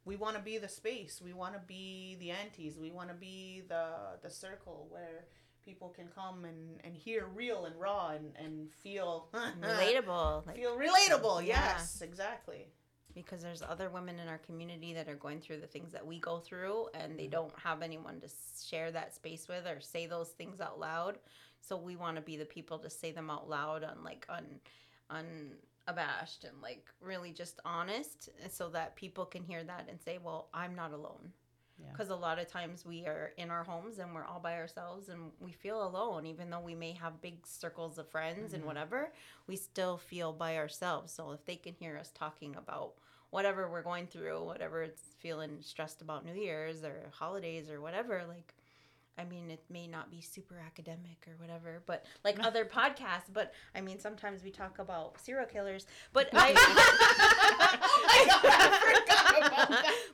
[0.04, 1.20] we want to be the space.
[1.24, 2.78] We want to be the aunties.
[2.78, 3.86] We want to be the
[4.22, 5.24] the circle where
[5.64, 9.28] people can come and, and hear real and raw and, and feel
[9.62, 10.46] Relatable.
[10.46, 11.46] Like, Feel relatable.
[11.46, 11.74] Yeah.
[11.76, 12.66] Yes, exactly.
[13.14, 16.18] because there's other women in our community that are going through the things that we
[16.18, 17.32] go through and they mm-hmm.
[17.32, 18.28] don't have anyone to
[18.62, 21.18] share that space with or say those things out loud
[21.60, 24.44] so we want to be the people to say them out loud on like un
[25.10, 30.48] unabashed and like really just honest so that people can hear that and say well
[30.52, 31.30] i'm not alone
[31.80, 31.88] Yeah.
[31.90, 35.08] because a lot of times we are in our homes and we're all by ourselves
[35.08, 38.68] and we feel alone even though we may have big circles of friends and mm-hmm.
[38.68, 39.12] whatever
[39.48, 42.92] we still feel by ourselves so if they can hear us talking about
[43.30, 48.22] whatever we're going through whatever it's feeling stressed about new year's or holidays or whatever
[48.28, 48.54] like
[49.16, 53.30] I mean, it may not be super academic or whatever, but like other podcasts.
[53.32, 55.86] But I mean, sometimes we talk about serial killers.
[56.12, 56.52] But I,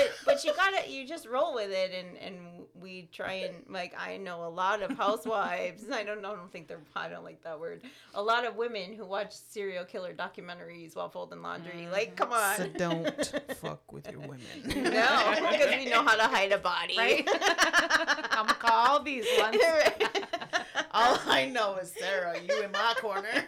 [0.00, 2.36] but but you gotta you just roll with it, and and
[2.80, 5.84] we try and like I know a lot of housewives.
[5.92, 7.82] I don't know I don't think they're I don't like that word.
[8.14, 11.88] A lot of women who watch serial killer documentaries while folding laundry.
[11.90, 14.40] Like, come on, So don't fuck with your women.
[14.66, 16.96] no, because we know how to hide a body.
[16.96, 17.26] Right?
[18.30, 19.56] Come call these ones.
[20.92, 23.46] All I know is Sarah, you in my corner.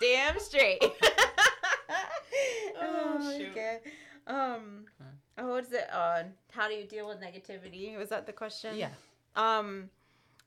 [0.00, 0.82] Damn straight.
[2.80, 3.48] Oh, shoot.
[3.50, 3.78] okay.
[4.26, 4.84] Um.
[5.38, 5.88] Oh, what's it?
[5.92, 7.96] Uh, how do you deal with negativity?
[7.96, 8.76] Was that the question?
[8.76, 8.90] Yeah.
[9.36, 9.90] Um.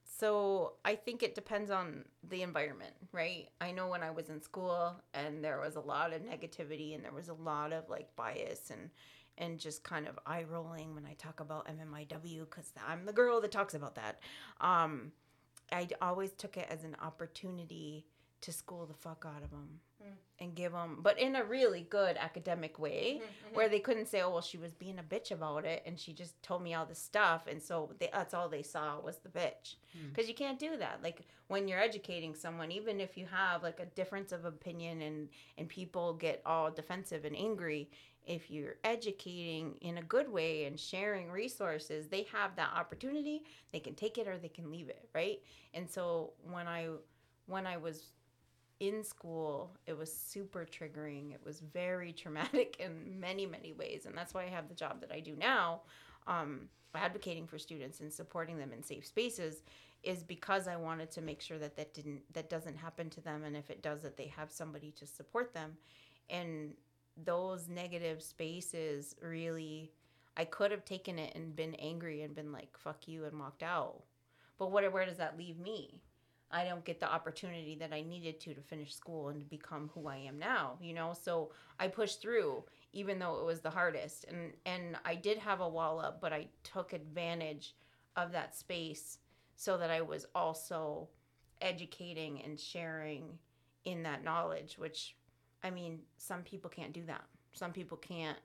[0.04, 3.48] So I think it depends on the environment, right?
[3.60, 7.04] I know when I was in school and there was a lot of negativity and
[7.04, 8.92] there was a lot of like bias and
[9.38, 13.42] and just kind of eye rolling when I talk about MMIW because I'm the girl
[13.42, 14.20] that talks about that.
[14.60, 15.14] Um,
[15.72, 18.06] I always took it as an opportunity
[18.42, 20.44] to school the fuck out of them Mm-hmm.
[20.44, 23.56] and give them, but in a really good academic way, mm-hmm, mm-hmm.
[23.56, 26.14] where they couldn't say, "Oh, well, she was being a bitch about it," and she
[26.14, 29.30] just told me all this stuff, and so they, that's all they saw was the
[29.30, 29.76] bitch.
[29.94, 30.10] Hmm.
[30.10, 31.02] Because you can't do that.
[31.04, 35.30] Like when you're educating someone, even if you have like a difference of opinion, and
[35.60, 37.92] and people get all defensive and angry,
[38.26, 43.44] if you're educating in a good way and sharing resources, they have that opportunity.
[43.72, 45.40] They can take it or they can leave it, right?
[45.74, 46.88] And so when I
[47.48, 48.12] when I was
[48.82, 51.32] in school, it was super triggering.
[51.32, 54.06] It was very traumatic in many, many ways.
[54.08, 55.82] And that's why I have the job that I do now,
[56.28, 56.62] um,
[56.96, 59.62] advocating for students and supporting them in safe spaces,
[60.04, 63.44] is because I wanted to make sure that that didn't that doesn't happen to them,
[63.44, 65.78] and if it does, that they have somebody to support them.
[66.30, 66.74] And
[67.24, 69.92] those negative spaces really,
[70.36, 73.62] I could have taken it and been angry and been like "fuck you" and walked
[73.62, 74.02] out.
[74.58, 76.02] But what where does that leave me?
[76.52, 79.90] I don't get the opportunity that I needed to to finish school and to become
[79.94, 81.14] who I am now, you know?
[81.20, 84.26] So I pushed through even though it was the hardest.
[84.26, 87.76] And and I did have a wall up, but I took advantage
[88.16, 89.20] of that space
[89.56, 91.08] so that I was also
[91.62, 93.38] educating and sharing
[93.86, 95.16] in that knowledge, which
[95.64, 97.24] I mean, some people can't do that.
[97.54, 98.38] Some people can't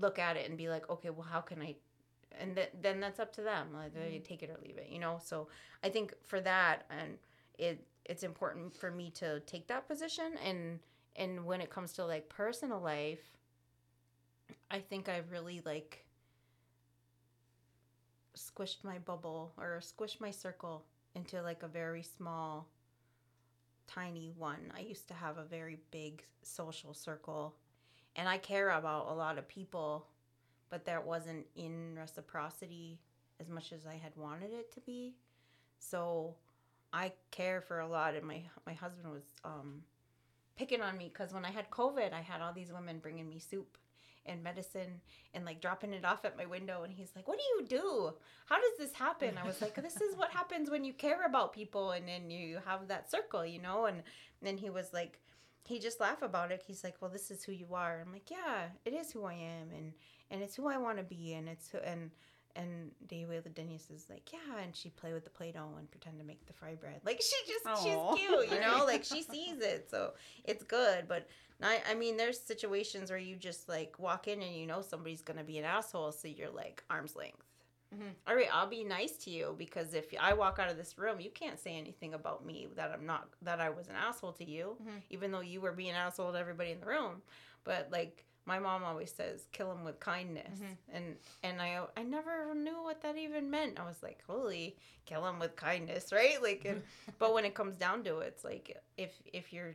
[0.00, 1.76] look at it and be like, okay, well, how can I
[2.38, 4.22] and th- then that's up to them like they mm-hmm.
[4.22, 5.18] take it or leave it you know?
[5.22, 5.48] So
[5.82, 7.18] i think for that and
[7.58, 10.78] it it's important for me to take that position and
[11.16, 13.36] and when it comes to like personal life
[14.70, 16.04] i think i've really like
[18.36, 22.68] squished my bubble or squished my circle into like a very small
[23.86, 24.70] tiny one.
[24.76, 27.56] I used to have a very big social circle
[28.14, 30.06] and i care about a lot of people
[30.70, 32.98] but that wasn't in reciprocity
[33.40, 35.14] as much as I had wanted it to be.
[35.78, 36.34] So
[36.92, 39.82] I care for a lot, and my my husband was um,
[40.56, 43.38] picking on me because when I had COVID, I had all these women bringing me
[43.38, 43.76] soup
[44.24, 45.00] and medicine
[45.34, 48.12] and like dropping it off at my window, and he's like, "What do you do?
[48.46, 51.52] How does this happen?" I was like, "This is what happens when you care about
[51.52, 54.02] people, and then you have that circle, you know." And
[54.42, 55.20] then he was like
[55.64, 56.62] he just laughed about it.
[56.66, 59.34] He's like, "Well, this is who you are." I'm like, "Yeah, it is who I
[59.34, 59.92] am, and
[60.30, 62.10] and it's who I want to be, and it's who, and
[62.56, 66.24] and David Denise is like, yeah, and she play with the play-doh and pretend to
[66.24, 67.00] make the fry bread.
[67.04, 67.74] Like she just Aw.
[67.74, 70.12] she's cute, you know, like she sees it, so
[70.44, 71.06] it's good.
[71.08, 71.28] But
[71.62, 75.22] I I mean, there's situations where you just like walk in and you know somebody's
[75.22, 77.42] gonna be an asshole, so you're like arm's length.
[77.94, 78.08] Mm-hmm.
[78.26, 81.20] All right, I'll be nice to you because if I walk out of this room,
[81.20, 84.44] you can't say anything about me that I'm not that I was an asshole to
[84.44, 84.98] you, mm-hmm.
[85.10, 87.22] even though you were being an asshole to everybody in the room.
[87.64, 90.60] But like my mom always says kill him with kindness.
[90.92, 93.78] And and i i never knew what that even meant.
[93.78, 96.42] I was like holy kill him with kindness right?
[96.42, 96.82] Like and,
[97.18, 99.74] but when it comes down to it it's like if if you're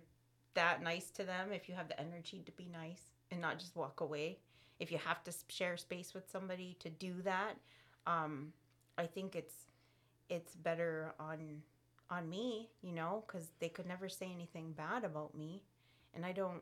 [0.53, 3.75] that nice to them if you have the energy to be nice and not just
[3.75, 4.37] walk away
[4.79, 7.53] if you have to share space with somebody to do that
[8.05, 8.51] um
[8.97, 9.53] i think it's
[10.29, 11.61] it's better on
[12.09, 15.61] on me you know because they could never say anything bad about me.
[16.13, 16.61] And i don't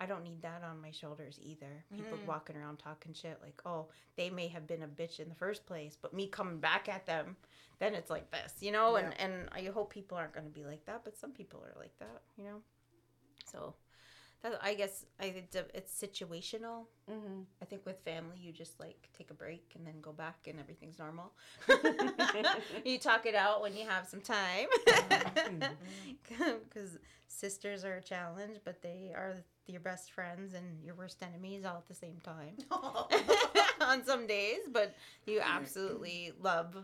[0.00, 1.84] I don't need that on my shoulders either.
[1.94, 5.34] People walking around talking shit like, oh, they may have been a bitch in the
[5.34, 7.36] first place, but me coming back at them,
[7.80, 8.96] then it's like this, you know?
[8.96, 11.78] And, and I hope people aren't going to be like that, but some people are
[11.78, 12.62] like that, you know?
[13.44, 13.74] So
[14.42, 16.86] that, I guess I, it's, a, it's situational.
[17.10, 17.42] Mm-hmm.
[17.60, 20.58] I think with family, you just like take a break and then go back and
[20.58, 21.32] everything's normal.
[22.84, 24.66] you talk it out when you have some time.
[26.72, 31.64] Because sisters are a challenge, but they are your best friends and your worst enemies
[31.64, 32.56] all at the same time
[33.80, 34.60] on some days.
[34.70, 34.94] But
[35.26, 36.76] you absolutely love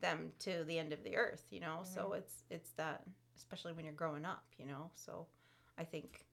[0.00, 1.80] them to the end of the earth, you know.
[1.82, 3.02] So it's it's that,
[3.36, 4.90] especially when you're growing up, you know.
[4.94, 5.26] So
[5.78, 6.24] I think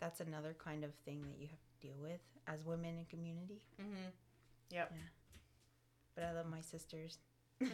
[0.00, 3.62] that's another kind of thing that you have to deal with as women in community.
[4.70, 4.92] Yep.
[6.14, 7.18] But I love my sisters.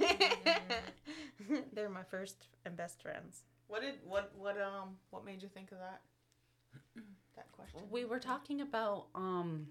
[1.72, 3.42] They're my first and best friends.
[3.68, 6.00] What did what what um what made you think of that?
[7.40, 7.80] That question.
[7.90, 9.66] We were talking about um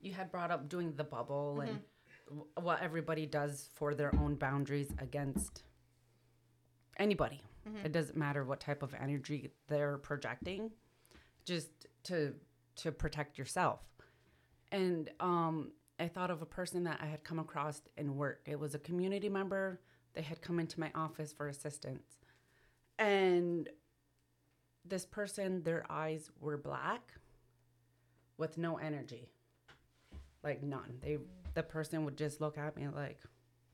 [0.00, 1.80] you had brought up doing the bubble and
[2.28, 5.64] w- what everybody does for their own boundaries against
[6.98, 7.42] anybody.
[7.84, 10.70] It doesn't matter what type of energy they're projecting,
[11.44, 11.68] just
[12.04, 12.34] to
[12.76, 13.80] to protect yourself.
[14.72, 18.40] And um I thought of a person that I had come across in work.
[18.46, 19.80] It was a community member.
[20.14, 22.16] They had come into my office for assistance.
[22.98, 23.68] And
[24.88, 27.12] this person, their eyes were black
[28.36, 29.28] with no energy.
[30.42, 30.98] Like none.
[31.00, 31.18] They
[31.54, 33.18] the person would just look at me like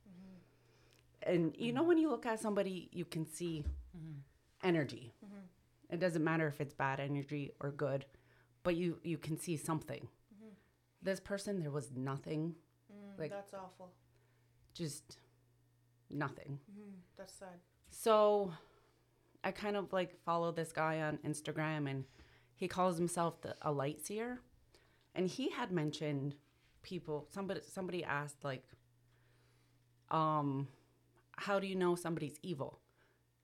[0.09, 1.31] mm-hmm.
[1.31, 1.89] and you know mm-hmm.
[1.89, 3.65] when you look at somebody you can see
[3.97, 4.67] mm-hmm.
[4.67, 5.13] energy.
[5.91, 8.07] It doesn't matter if it's bad energy or good,
[8.63, 10.09] but you you can see something.
[11.03, 12.55] This person there was nothing.
[12.91, 13.93] Mm, like That's awful.
[14.73, 15.19] just
[16.11, 16.59] nothing.
[17.19, 17.61] That's sad.
[17.91, 18.53] So
[19.45, 22.05] I kind of like follow this guy on Instagram and
[22.57, 24.41] he calls himself the, a light seer.
[25.15, 26.35] And he had mentioned
[26.83, 28.65] people somebody somebody asked like
[30.11, 30.69] um
[31.37, 32.81] how do you know somebody's evil?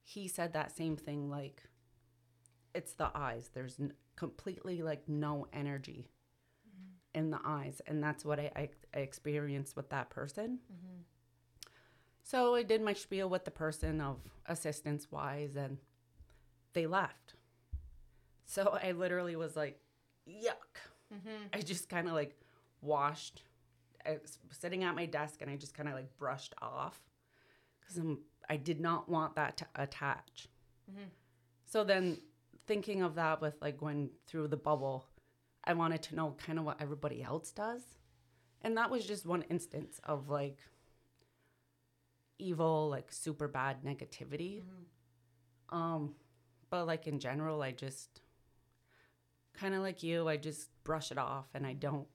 [0.02, 1.62] He said that same thing like
[2.74, 3.50] it's the eyes.
[3.52, 6.08] There's n- completely like no energy
[7.14, 10.60] in the eyes and that's what I, I, I experienced with that person.
[12.22, 15.78] So I did my spiel with the person of assistance wise, and
[16.72, 17.34] they left.
[18.44, 19.78] So I literally was like,
[20.28, 20.78] yuck.
[21.12, 21.48] Mm-hmm.
[21.52, 22.38] I just kind of like
[22.80, 23.42] washed,
[24.06, 27.00] I was sitting at my desk, and I just kind of like brushed off
[27.80, 28.18] because I'm,
[28.48, 30.48] I did not want that to attach.
[30.90, 31.08] Mm-hmm.
[31.66, 32.18] So then
[32.66, 35.06] thinking of that with like going through the bubble,
[35.64, 37.82] I wanted to know kind of what everybody else does.
[38.62, 40.58] And that was just one instance of like,
[42.38, 44.62] evil, like super bad negativity.
[44.62, 45.76] Mm-hmm.
[45.76, 46.14] Um,
[46.70, 48.22] but like in general, I just
[49.54, 52.06] kind of like you, I just brush it off and I don't.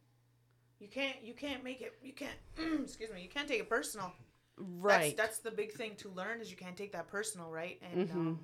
[0.79, 2.37] You can't you can't make it you can't
[2.83, 4.11] excuse me, you can't take it personal.
[4.57, 5.15] Right.
[5.15, 7.81] That's, that's the big thing to learn is you can't take that personal, right?
[7.91, 8.19] And mm-hmm.
[8.19, 8.39] um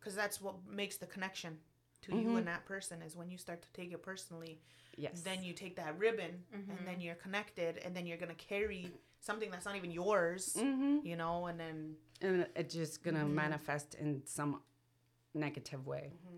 [0.00, 1.58] 'cause that's what makes the connection
[2.02, 2.44] to you and mm-hmm.
[2.46, 4.60] that person is when you start to take it personally.
[4.96, 5.20] Yes.
[5.22, 6.70] Then you take that ribbon mm-hmm.
[6.70, 11.16] and then you're connected and then you're gonna carry something that's not even yours, you
[11.16, 14.60] know, and then and it's just gonna manifest in some
[15.34, 16.12] negative way.
[16.14, 16.36] Mm-hmm.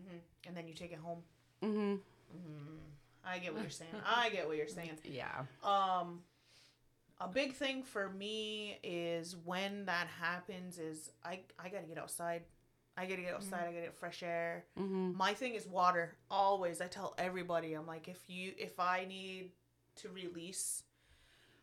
[0.00, 0.48] Mm-hmm.
[0.48, 1.18] and then you take it home.
[1.62, 1.92] Mm-hmm.
[1.92, 2.76] mm-hmm.
[3.24, 3.90] I get what you're saying.
[4.04, 4.98] I get what you're saying.
[5.04, 5.42] Yeah.
[5.62, 6.20] Um,
[7.20, 12.42] a big thing for me is when that happens is I I gotta get outside.
[12.96, 13.60] I gotta get outside.
[13.60, 14.64] I gotta get fresh air.
[15.16, 16.16] My thing is water.
[16.30, 17.74] Always, I tell everybody.
[17.74, 19.50] I'm like, if you if I need
[19.96, 20.82] to release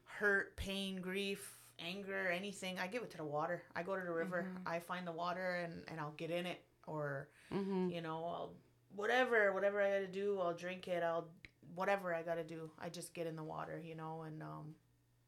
[0.05, 3.63] hurt, pain, grief, anger, anything, I give it to the water.
[3.75, 4.47] I go to the river.
[4.65, 7.29] I find the water and and I'll get in it or
[7.91, 8.53] you know I'll
[8.95, 10.39] whatever whatever I gotta do.
[10.41, 11.03] I'll drink it.
[11.03, 11.27] I'll
[11.75, 12.71] whatever I gotta do.
[12.79, 14.75] I just get in the water, you know, and um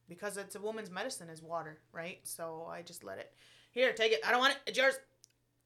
[0.09, 2.19] because it's a woman's medicine is water, right?
[2.23, 3.31] So I just let it.
[3.71, 4.19] Here, take it.
[4.27, 4.59] I don't want it.
[4.67, 4.95] It's yours.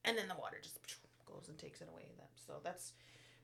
[0.04, 0.78] And then the water just
[1.26, 2.04] goes and takes it away.
[2.46, 2.94] So that's.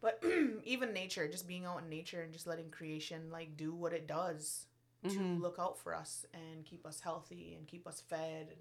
[0.01, 0.23] But
[0.63, 4.07] even nature, just being out in nature and just letting creation like do what it
[4.07, 4.65] does
[5.09, 8.59] to look out for us and keep us healthy and keep us fed and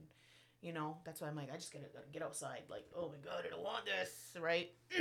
[0.61, 3.19] you know that's why I'm like I just gotta, gotta get outside like oh my
[3.25, 4.71] god I don't want this right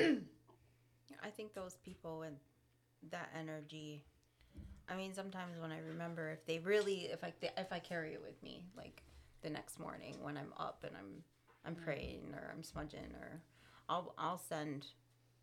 [1.23, 2.37] I think those people and
[3.11, 4.03] that energy
[4.89, 8.21] I mean, sometimes when I remember, if they really, if I if I carry it
[8.21, 9.03] with me, like
[9.41, 11.23] the next morning when I'm up and I'm
[11.65, 11.83] I'm mm.
[11.83, 13.41] praying or I'm smudging or
[13.87, 14.87] I'll I'll send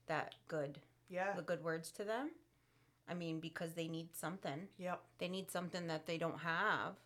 [0.06, 1.34] that good Yeah.
[1.34, 2.30] the good words to them.
[3.08, 4.66] I mean, because they need something.
[4.78, 5.00] Yep.
[5.18, 6.96] They need something that they don't have.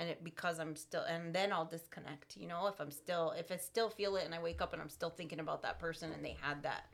[0.00, 3.52] And it because I'm still and then I'll disconnect, you know, if I'm still if
[3.52, 6.10] I still feel it and I wake up and I'm still thinking about that person
[6.12, 6.86] and they had that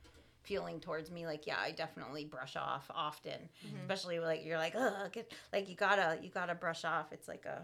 [0.43, 3.49] feeling towards me, like yeah, I definitely brush off often.
[3.83, 7.13] Especially like you're like, ugh, get, like you gotta you gotta brush off.
[7.13, 7.63] It's like a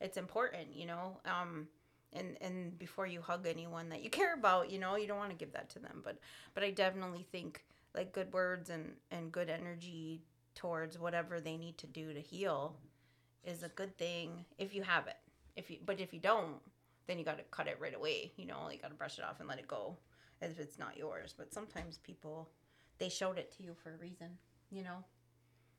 [0.00, 1.20] it's important, you know.
[1.24, 1.68] Um
[2.12, 5.30] and and before you hug anyone that you care about, you know, you don't want
[5.30, 6.02] to give that to them.
[6.04, 6.18] But
[6.54, 7.64] but I definitely think
[7.94, 10.22] like good words and and good energy
[10.54, 12.76] towards whatever they need to do to heal
[13.44, 15.16] is a good thing if you have it.
[15.56, 16.56] If you but if you don't,
[17.06, 18.32] then you got to cut it right away.
[18.36, 19.96] You know, you got to brush it off and let it go
[20.40, 21.34] as if it's not yours.
[21.36, 22.48] But sometimes people
[22.98, 24.38] they showed it to you for a reason,
[24.70, 25.04] you know.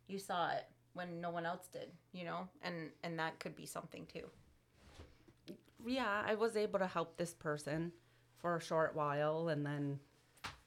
[0.07, 2.47] You saw it when no one else did, you know?
[2.61, 4.28] And and that could be something too.
[5.86, 7.91] yeah, I was able to help this person
[8.38, 9.99] for a short while, and then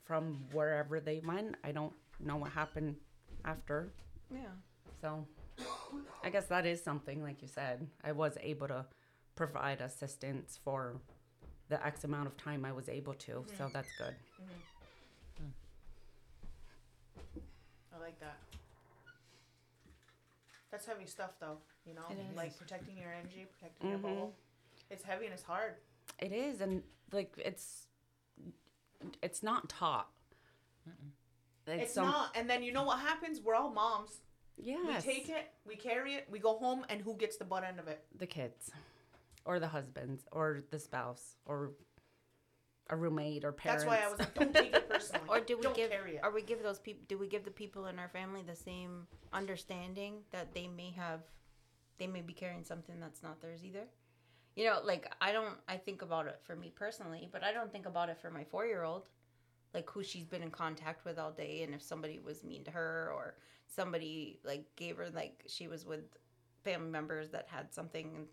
[0.05, 2.97] from wherever they went, I don't know what happened
[3.45, 3.93] after.
[4.33, 4.55] Yeah.
[5.01, 5.27] So
[6.25, 7.87] I guess that is something, like you said.
[8.05, 8.87] I was able to
[9.35, 10.97] provide assistance for
[11.69, 13.73] the X amount of time I was able to, so mm-hmm.
[13.73, 14.15] that's good.
[14.41, 14.61] Mm-hmm.
[17.97, 18.37] I like that.
[20.71, 21.59] That's heavy stuff, though.
[21.87, 22.37] You know, It is.
[22.37, 24.17] like protecting your energy, protecting your bubble.
[24.17, 24.93] Mm-hmm.
[24.93, 25.75] It's heavy and it's hard.
[26.19, 26.83] It is, and
[27.13, 27.87] like it's
[29.23, 30.09] it's not taught.
[31.67, 32.37] It's, It's some- not.
[32.37, 33.41] And then you know what happens?
[33.41, 34.21] We're all moms.
[34.59, 35.05] Yes.
[35.07, 37.79] We take it, we carry it, we go home, and who gets the butt end
[37.79, 38.05] of it?
[38.19, 38.71] the kids,
[39.45, 41.73] or the husbands, or the spouse, or
[42.89, 43.85] a roommate, or parents.
[43.85, 45.25] That's why I was like, don't take it personally.
[45.29, 46.21] Or do we don't give carry it.
[46.23, 49.07] or we give those people do we give the people in our family the same
[49.33, 51.21] understanding that they may have
[51.99, 53.85] they may be carrying something that's not theirs either?
[54.55, 57.71] You know, like I don't I think about it for me personally, but I don't
[57.71, 59.07] think about it for my 4-year-old.
[59.77, 62.73] Like who she's been in contact with all day and if somebody was mean to
[62.73, 63.37] her or
[63.69, 66.05] somebody like gave her like she was with
[66.65, 68.27] family members that had something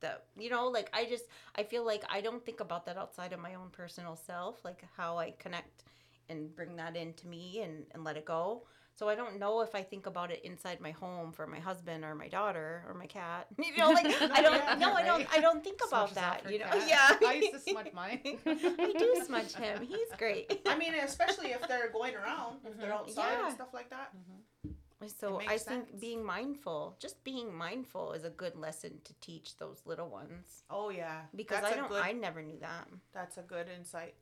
[0.00, 1.26] that you know like i just
[1.56, 4.82] i feel like i don't think about that outside of my own personal self like
[4.96, 5.84] how i connect
[6.28, 8.64] and bring that into me and, and let it go
[8.98, 12.04] so i don't know if i think about it inside my home for my husband
[12.04, 15.26] or my daughter or my cat you know like i don't yeah, no i don't
[15.36, 16.84] i don't think about Smudges that you know cat.
[17.20, 18.20] yeah I used to smudge mine.
[18.24, 22.90] we do smudge him he's great I mean, especially if they're going around, if they're
[22.90, 22.98] mm-hmm.
[22.98, 23.46] outside Yeah.
[23.46, 24.12] and stuff like that.
[24.16, 25.06] Mm-hmm.
[25.06, 29.56] So I makes think being mindful, just being mindful, is a good lesson to teach
[29.56, 32.88] those little ones Oh yeah, because that's I a don't, good, I never knew that
[33.14, 34.14] that's a good insight.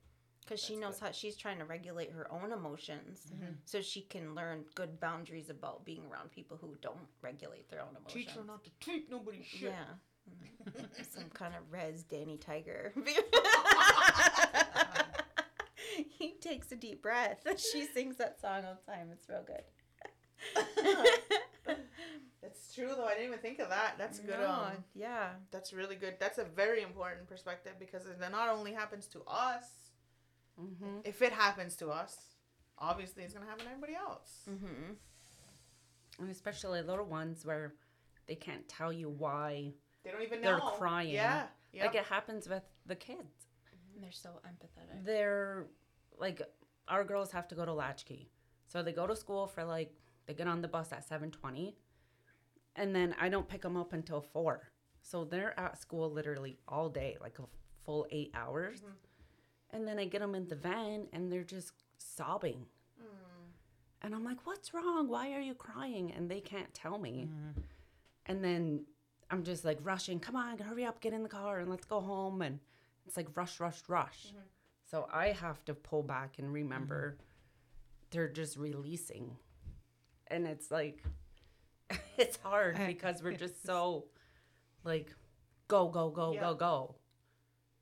[0.47, 0.97] Because she knows good.
[0.99, 1.05] Mm-hmm.
[1.07, 3.33] how she's trying to regulate her own emotions,
[3.65, 7.91] so she can learn good boundaries about being around people who don't regulate their own
[7.99, 8.13] emotions.
[8.15, 9.73] Teach her not to treat nobody shit.
[9.73, 9.95] Yeah.
[11.15, 12.93] Some kind of res Daniel Tiger.
[16.19, 17.47] he takes a deep breath.
[17.73, 19.09] She sings that song all the time.
[19.13, 19.65] It's real good.
[22.43, 23.05] That's true though.
[23.07, 23.95] I didn't even think of that.
[23.99, 24.39] That's good.
[24.39, 25.31] No, Um, yeah.
[25.51, 26.15] that's really good.
[26.21, 29.86] That's a very important perspective because it not only happens to us.
[30.61, 30.99] Mm-hmm.
[31.05, 32.17] If it happens to us,
[32.79, 34.41] obviously it's gonna happen to everybody else.
[34.51, 34.93] Mm-hmm.
[36.21, 37.75] and especially little ones where
[38.27, 39.73] they can't tell you why
[40.05, 40.71] They don't even they're know.
[40.79, 41.11] crying.
[41.11, 41.47] Yeah.
[41.73, 41.85] Yeah.
[41.87, 43.47] Like it happens with the kids.
[44.01, 45.05] They're so empathetic.
[45.05, 45.67] They're
[46.19, 46.43] like
[46.89, 48.31] our girls have to go to latchkey.
[48.67, 49.93] So they go to school for like
[50.27, 51.75] they get on the bus at 7:20
[52.77, 54.61] and then I don't pick them up until 4.
[55.03, 57.45] So they're at school literally all day, like a
[57.85, 58.83] full 8 hours.
[59.73, 62.67] And then I get them in the van and they're just sobbing.
[63.01, 63.07] Mm.
[64.03, 65.09] And I'm like, "What's wrong?
[65.09, 67.29] Why are you crying?" And they can't tell me.
[67.29, 67.61] Mm-hmm.
[68.27, 68.85] And then
[69.31, 72.01] I'm just like rushing, come on, hurry up, get in the car and let's go
[72.01, 72.43] home.
[72.43, 72.61] And
[73.07, 74.29] it's like rush, rush, rush.
[74.29, 74.39] Mm-hmm.
[74.89, 77.23] So I have to pull back and remember mm-hmm.
[78.11, 79.37] they're just releasing.
[80.29, 81.03] And it's like,
[82.17, 84.07] it's hard because we're just so
[84.85, 85.13] like,
[85.69, 86.41] go, go, go, Yeah.
[86.41, 86.95] go, go.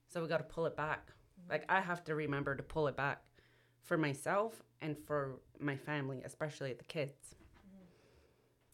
[0.09, 1.11] So we got to pull it back.
[1.49, 3.23] Like I have to remember to pull it back
[3.83, 7.35] for myself and for my family, especially the kids.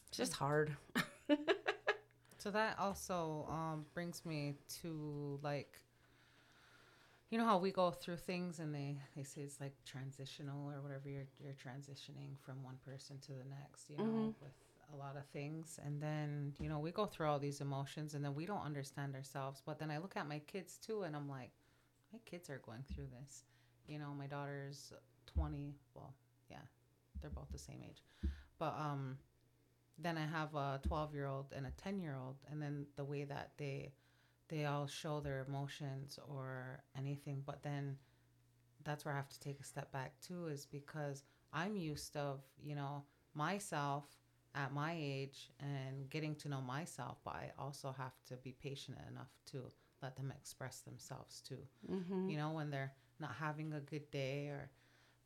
[0.07, 0.75] It's just hard.
[2.41, 5.79] So that also um, brings me to like,
[7.29, 10.81] you know how we go through things and they, they say it's like transitional or
[10.81, 14.53] whatever you're you're transitioning from one person to the next, you know, with
[14.91, 15.79] a lot of things.
[15.85, 19.13] And then, you know, we go through all these emotions and then we don't understand
[19.13, 19.61] ourselves.
[19.63, 21.51] But then I look at my kids too and I'm like,
[22.11, 23.43] my kids are going through this.
[23.87, 24.93] You know, my daughter's
[25.33, 26.13] 20, well,
[26.49, 26.57] yeah,
[27.19, 28.03] they're both the same age.
[28.59, 29.17] But um
[29.97, 33.03] then I have a 12 year old and a 10 year old, and then the
[33.03, 33.93] way that they
[34.49, 37.97] they all show their emotions or anything, but then
[38.83, 42.41] that's where I have to take a step back too, is because I'm used of
[42.61, 43.03] you know
[43.33, 44.05] myself
[44.53, 48.97] at my age and getting to know myself, but I also have to be patient
[49.09, 49.71] enough to
[50.01, 51.57] let them express themselves too.
[51.91, 52.29] Mm-hmm.
[52.29, 54.69] You know, when they're not having a good day or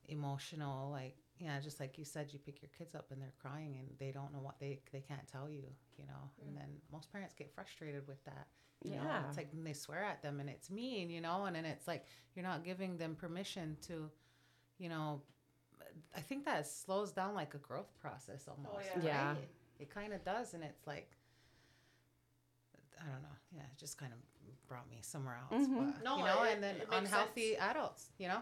[0.07, 3.75] emotional, like yeah, just like you said, you pick your kids up and they're crying
[3.77, 5.63] and they don't know what they they can't tell you,
[5.97, 6.29] you know.
[6.47, 8.47] And then most parents get frustrated with that.
[8.83, 9.27] You know, Yeah.
[9.27, 12.05] it's like they swear at them and it's mean, you know, and then it's like
[12.35, 14.09] you're not giving them permission to,
[14.77, 15.21] you know,
[16.15, 18.85] I think that slows down like a growth process oh, almost.
[18.97, 19.03] yeah.
[19.03, 19.27] Yeah.
[19.29, 19.49] right?
[19.79, 21.09] It kind of does, and it's like,
[22.99, 23.37] I don't know.
[23.51, 24.19] Yeah, it just kind of
[24.67, 25.63] brought me somewhere else.
[25.67, 25.91] Mm-hmm.
[25.91, 28.41] But, No, you know, it- and then it makes unhealthy adults, you know?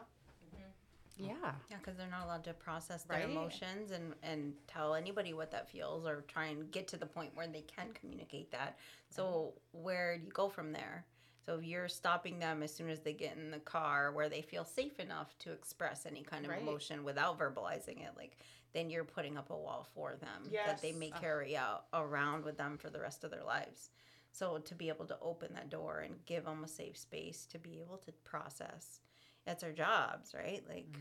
[0.56, 1.26] Mm-hmm.
[1.26, 1.52] Yeah.
[1.70, 3.30] Yeah, because they're not allowed to process their Right.
[3.30, 7.36] emotions and, and tell anybody what that feels or try and get to the point
[7.36, 8.78] where they can communicate that.
[9.10, 11.06] So, where do you go from there?
[11.46, 14.42] So, if you're stopping them as soon as they get in the car where they
[14.42, 16.62] feel safe enough to express any kind of Right.
[16.62, 18.38] emotion without verbalizing it, like,
[18.74, 22.58] then you're putting up a wall for them that they may carry out around with
[22.58, 23.92] them for the rest of their lives.
[24.34, 27.60] So, to be able to open that door and give them a safe space to
[27.60, 29.00] be able to process,
[29.46, 30.64] that's our jobs, right?
[30.70, 30.98] Like,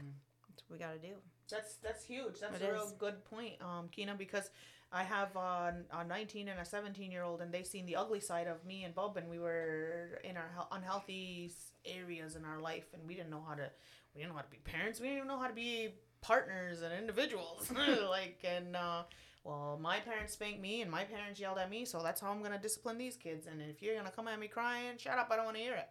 [0.49, 1.15] that's what we got to do.
[1.51, 2.41] That's that's huge.
[2.41, 2.93] That's It a real is.
[2.93, 4.51] good point, um, Keena, because
[4.93, 8.21] I have uh, a 19 and a 17 year old, and they've seen the ugly
[8.21, 11.51] side of me and Bob, and we were in our unhealthy
[11.85, 13.71] areas in our life, and we didn't know how to,
[14.15, 15.01] we didn't know how to be parents.
[15.01, 17.71] We didn't even know how to be partners and individuals.
[18.11, 19.05] like, and uh,
[19.45, 22.43] well, my parents spanked me, and my parents yelled at me, so that's how I'm
[22.43, 23.47] gonna discipline these kids.
[23.47, 25.29] And if you're gonna come at me crying, shut up.
[25.31, 25.89] I don't want to hear it.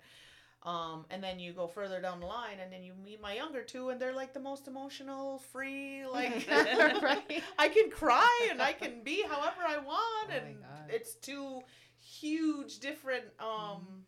[0.64, 3.64] Um, and then you go further down the line, and then you meet my younger
[3.64, 6.48] two, and they're like the most emotional, free, like
[7.60, 11.62] I can cry and I can be however I want, Oh and it's two
[12.00, 14.06] huge different, um,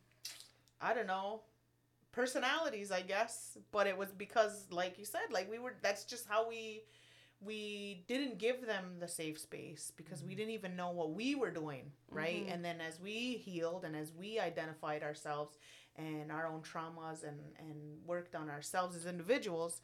[0.79, 1.41] I don't know,
[2.11, 3.57] personalities, I guess.
[3.71, 5.73] But it was because, like you said, like we were.
[5.81, 6.83] That's just how we.
[7.45, 10.37] We didn't give them the safe space because we mm-hmm.
[10.37, 12.43] didn't even know what we were doing, right?
[12.43, 12.53] Mm-hmm.
[12.53, 15.57] And then as we healed and as we identified ourselves
[15.95, 19.81] and our own traumas and and worked on ourselves as individuals,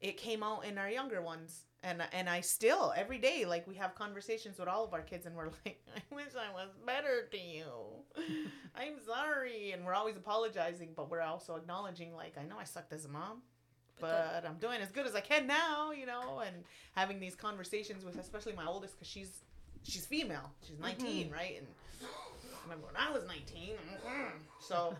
[0.00, 1.66] it came out in our younger ones.
[1.82, 5.26] And and I still every day like we have conversations with all of our kids
[5.26, 7.66] and we're like, I wish I was better to you.
[8.74, 12.92] I'm sorry, and we're always apologizing, but we're also acknowledging like I know I sucked
[12.92, 13.42] as a mom
[14.00, 16.56] but I'm doing as good as I can now, you know, and
[16.94, 19.40] having these conversations with especially my oldest because she's
[19.82, 21.56] she's female, she's 19, right?
[21.58, 21.66] And
[22.02, 23.74] I remember when I was 19,
[24.04, 24.30] mm,
[24.60, 24.94] so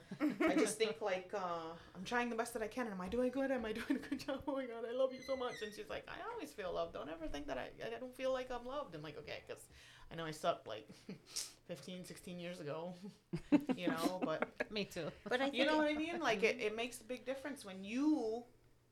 [0.49, 2.87] I just think like uh, I'm trying the best that I can.
[2.87, 3.51] And am I doing good?
[3.51, 4.43] Am I doing a good job?
[4.47, 5.55] Oh my god, I love you so much.
[5.63, 6.93] And she's like, I always feel loved.
[6.95, 8.95] Don't ever think that I I don't feel like I'm loved.
[8.95, 9.65] I'm like, okay, because
[10.11, 10.89] I know I sucked like
[11.67, 12.95] 15, 16 years ago,
[13.77, 15.09] you know, but Me too.
[15.25, 16.21] But I think you know what I mean?
[16.21, 18.45] Like it, it makes a big difference when you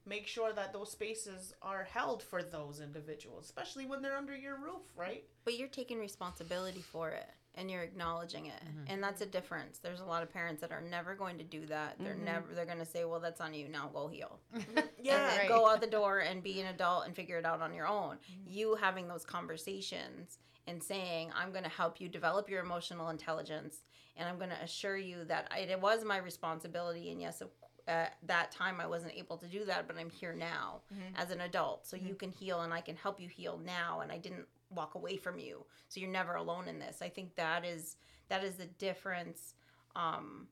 [0.07, 4.57] make sure that those spaces are held for those individuals, especially when they're under your
[4.57, 5.25] roof, right?
[5.45, 8.63] But you're taking responsibility for it and you're acknowledging it.
[8.65, 8.93] Mm-hmm.
[8.93, 9.79] And that's a difference.
[9.79, 11.97] There's a lot of parents that are never going to do that.
[12.01, 12.25] They're mm-hmm.
[12.25, 13.69] never they're going to say, "Well, that's on you.
[13.69, 14.41] Now go heal."
[15.05, 15.37] Yeah.
[15.37, 15.49] Right.
[15.49, 18.17] go out the door and be an adult and figure it out on your own.
[18.17, 18.41] Mm-hmm.
[18.47, 23.83] You having those conversations and saying, I'm going to help you develop your emotional intelligence
[24.17, 27.11] and I'm going to assure you that it was my responsibility.
[27.11, 27.51] And yes, of-
[27.87, 31.17] at that time I wasn't able to do that, but I'm here now mm-hmm.
[31.17, 31.87] as an adult.
[31.87, 32.15] So you mm-hmm.
[32.17, 34.01] can heal and I can help you heal now.
[34.01, 35.65] And I didn't walk away from you.
[35.89, 37.03] So you're never alone in this.
[37.03, 37.97] I think that is
[38.29, 39.55] that is the difference
[39.97, 40.49] um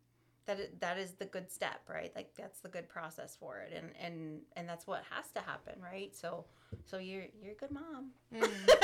[0.46, 3.72] that i- that is the good step right like that's the good process for it
[3.74, 6.44] and and and that's what has to happen right so
[6.84, 8.40] so you're you're a good mom Yeah.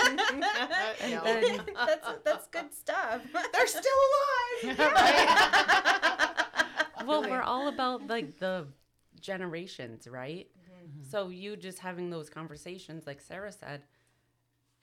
[0.06, 1.60] Mm.
[1.86, 3.22] that's that's good stuff
[3.52, 3.82] they're still
[4.64, 4.78] alive.
[7.06, 8.66] well, we're all about like the
[9.20, 10.46] generations, right?
[10.58, 11.10] Mm-hmm.
[11.10, 13.82] So you just having those conversations, like Sarah said,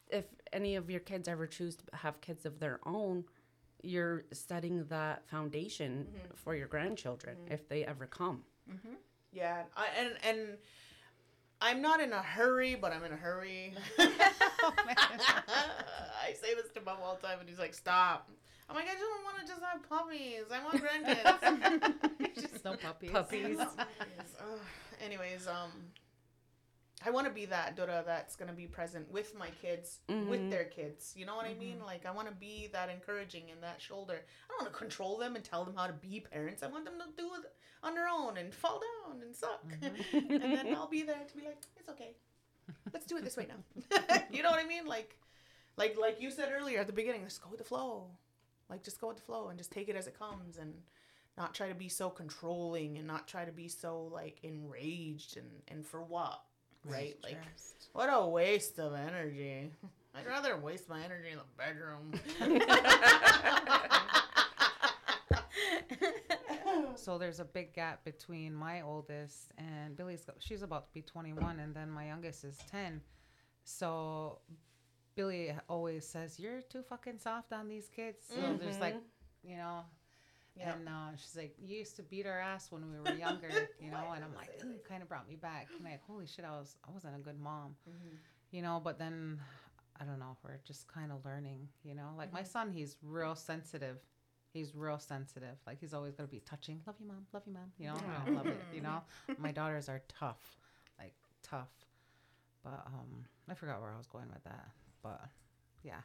[0.09, 3.25] if any of your kids ever choose to have kids of their own,
[3.81, 6.33] you're setting that foundation mm-hmm.
[6.35, 7.53] for your grandchildren mm-hmm.
[7.53, 8.43] if they ever come.
[9.31, 10.57] Yeah, I, and and
[11.61, 13.73] I'm not in a hurry, but I'm in a hurry.
[14.67, 18.31] Oh, I say this to Mom all the time, and he's like, "Stop."
[18.69, 20.45] I'm like, "I don't want to just have puppies.
[20.51, 23.11] I want grandkids." Just no puppies.
[23.11, 23.57] Puppies.
[23.57, 24.35] Yes.
[25.03, 25.71] Anyways, um,
[27.05, 30.49] I want to be that Dora that's gonna be present with my kids, with mm-hmm.
[30.49, 31.13] their kids.
[31.15, 31.59] You know what I mm-hmm.
[31.59, 31.79] mean?
[31.85, 34.13] Like, I want to be that encouraging and that shoulder.
[34.15, 36.63] I don't want to control them and tell them how to be parents.
[36.63, 37.51] I want them to do it
[37.83, 40.31] on their own and fall down and suck, mm-hmm.
[40.31, 42.15] and then I'll be there to be like, it's okay.
[42.91, 43.99] Let's do it this way now.
[44.31, 44.87] you know what I mean?
[44.87, 45.17] Like,
[45.77, 48.07] like like you said earlier at the beginning, just go with the flow.
[48.69, 50.73] Like just go with the flow and just take it as it comes and
[51.37, 55.49] not try to be so controlling and not try to be so like enraged and
[55.67, 56.41] and for what?
[56.83, 57.17] Right?
[57.23, 57.89] Like Stressed.
[57.93, 59.71] what a waste of energy.
[60.13, 62.13] I'd rather waste my energy in the bedroom.
[67.05, 70.25] So there's a big gap between my oldest and Billy's.
[70.39, 72.99] She's about to be 21, and then my youngest is 10.
[73.63, 74.39] So
[75.15, 78.95] Billy always says, "You're too fucking soft on these kids." So there's like,
[79.43, 79.81] you know.
[80.57, 80.73] Yeah.
[80.73, 83.49] And uh, she's like, "You used to beat our ass when we were younger,
[83.81, 86.45] you know." and I'm like, "Ooh, kind of brought me back." And like, holy shit,
[86.45, 87.75] I was I wasn't a good mom,
[88.51, 88.79] you know.
[88.81, 89.39] But then,
[89.99, 90.37] I don't know.
[90.43, 92.09] We're just kind of learning, you know.
[92.17, 93.97] Like my son, he's real sensitive.
[94.53, 95.57] He's real sensitive.
[95.67, 96.79] Like he's always gonna be touching.
[96.87, 97.25] Love you, mom.
[97.33, 97.71] Love you, mom.
[97.77, 98.61] You know, I love it.
[98.73, 99.01] You know,
[99.37, 100.39] my daughters are tough,
[100.97, 101.67] like tough.
[102.63, 104.69] But um, I forgot where I was going with that.
[105.05, 105.21] But
[105.83, 105.99] yeah,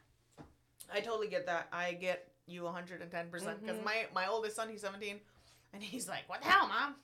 [0.92, 1.68] I totally get that.
[1.72, 3.82] I get you 110% because Mm-hmm.
[3.84, 5.16] my, my oldest son, he's 17,
[5.72, 6.96] and he's like, What the hell, mom?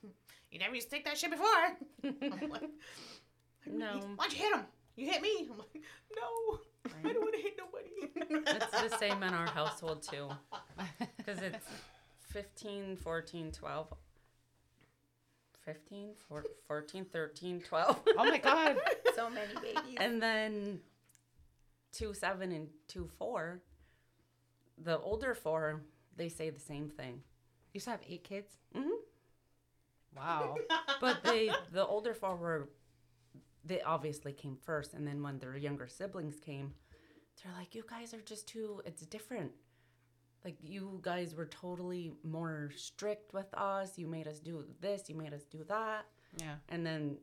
[0.51, 1.47] You never used to take that shit before.
[2.03, 2.61] I'm like,
[3.65, 3.99] No.
[4.15, 4.61] Why'd you hit him?
[4.95, 5.47] You hit me.
[5.51, 5.81] I'm like,
[6.15, 6.59] No,
[7.09, 8.45] I don't want to hit nobody.
[8.45, 10.29] It's the same in our household too.
[11.17, 11.65] Because it's
[12.29, 13.87] 15, 14, 12.
[15.65, 16.09] 15,
[16.67, 17.99] 14, 13, 12.
[18.17, 18.77] Oh my god.
[19.15, 19.97] So many babies.
[19.97, 20.79] and then
[21.93, 23.61] 2, 7, and 2, 4.
[24.83, 25.81] The older four,
[26.15, 27.13] they say the same thing.
[27.13, 28.57] You used to have eight kids?
[28.75, 28.89] Mm-hmm.
[30.15, 30.55] Wow.
[30.99, 32.69] But they, the older four were,
[33.63, 34.93] they obviously came first.
[34.93, 36.73] And then when their younger siblings came,
[37.43, 39.51] they're like, you guys are just too, it's different.
[40.43, 43.97] Like, you guys were totally more strict with us.
[43.97, 46.05] You made us do this, you made us do that.
[46.37, 46.55] Yeah.
[46.69, 47.17] And then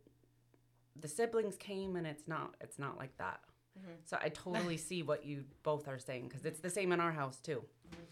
[1.00, 3.40] the siblings came and it's not, it's not like that.
[3.78, 3.92] Mm-hmm.
[4.04, 7.12] So I totally see what you both are saying because it's the same in our
[7.12, 7.64] house too.
[7.90, 8.02] Mm-hmm.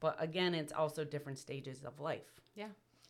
[0.00, 2.40] But again, it's also different stages of life.
[2.56, 2.66] Yeah.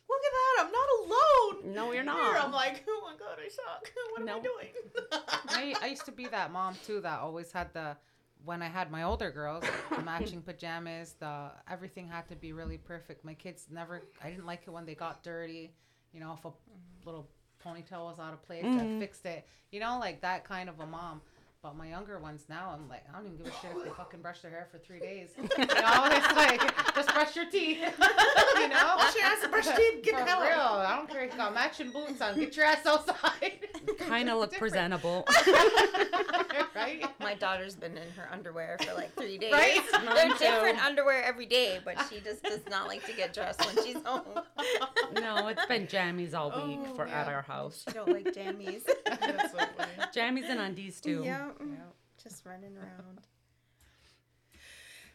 [0.09, 0.65] Look at that.
[0.65, 1.73] I'm not alone.
[1.73, 2.45] No, you're Here, not.
[2.45, 3.91] I'm like, Oh my God, I suck.
[4.11, 4.69] What am I doing?
[5.49, 7.97] I, I used to be that mom too that always had the
[8.45, 12.77] when I had my older girls, the matching pajamas, the everything had to be really
[12.77, 13.23] perfect.
[13.23, 15.73] My kids never I didn't like it when they got dirty.
[16.13, 17.05] You know, if a mm-hmm.
[17.05, 17.27] little
[17.65, 19.47] ponytail was out of place, I fixed it.
[19.71, 21.21] You know, like that kind of a mom.
[21.63, 23.89] But my younger ones now, I'm like, I don't even give a shit if they
[23.91, 25.29] fucking brush their hair for three days.
[25.37, 27.77] You know, it's like, just brush your teeth.
[28.57, 28.95] you know?
[28.97, 30.03] Wash your ass and brush your teeth.
[30.03, 30.51] Get For the hell real.
[30.59, 30.85] out.
[30.85, 32.37] I don't care if you got matching boots on.
[32.37, 33.59] Get your ass outside.
[33.97, 34.73] Kind of look Different.
[34.73, 35.25] presentable.
[36.75, 37.05] right?
[37.19, 39.53] My daughter's been in her underwear for like three days.
[39.53, 39.81] Right?
[40.15, 40.37] They're too.
[40.39, 43.97] different underwear every day, but she just does not like to get dressed when she's
[44.05, 44.23] home.
[45.13, 47.83] no, it's been jammies all week Oh, for at our house.
[47.87, 48.83] She don't like jammies.
[49.05, 49.91] That's so funny.
[50.15, 51.21] Jammies and undies too.
[51.23, 51.49] yeah.
[52.21, 53.19] Just running around.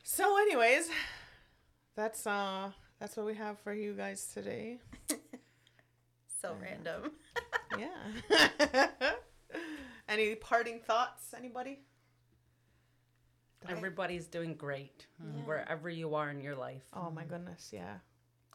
[0.02, 0.88] So, anyways,
[1.96, 4.78] that's uh that's what we have for you guys today.
[6.40, 7.12] So random.
[7.78, 8.88] Yeah.
[10.08, 11.34] Any parting thoughts?
[11.36, 11.80] Anybody?
[13.68, 16.84] Everybody's doing great hmm, wherever you are in your life.
[16.94, 17.96] Oh my goodness, yeah.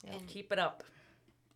[0.08, 0.84] And, Keep it up.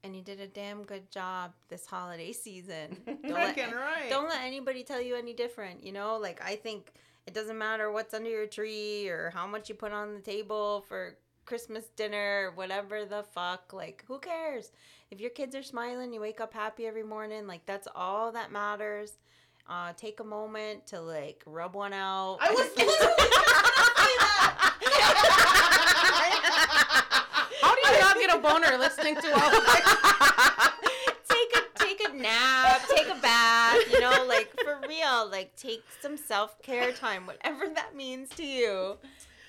[0.03, 2.97] and you did a damn good job this holiday season.
[3.05, 4.09] Don't Freaking right.
[4.09, 5.83] Don't let anybody tell you any different.
[5.83, 6.91] You know, like I think
[7.25, 10.85] it doesn't matter what's under your tree or how much you put on the table
[10.87, 13.73] for Christmas dinner, whatever the fuck.
[13.73, 14.71] Like, who cares?
[15.09, 17.47] If your kids are smiling, you wake up happy every morning.
[17.47, 19.13] Like, that's all that matters.
[19.69, 22.37] Uh, take a moment to like rub one out.
[22.41, 23.13] I was literally
[27.61, 29.85] How do you not get a boner listening to all of this?
[31.29, 35.83] take a take a nap, take a bath, you know, like for real, like take
[36.01, 38.97] some self-care time, whatever that means to you.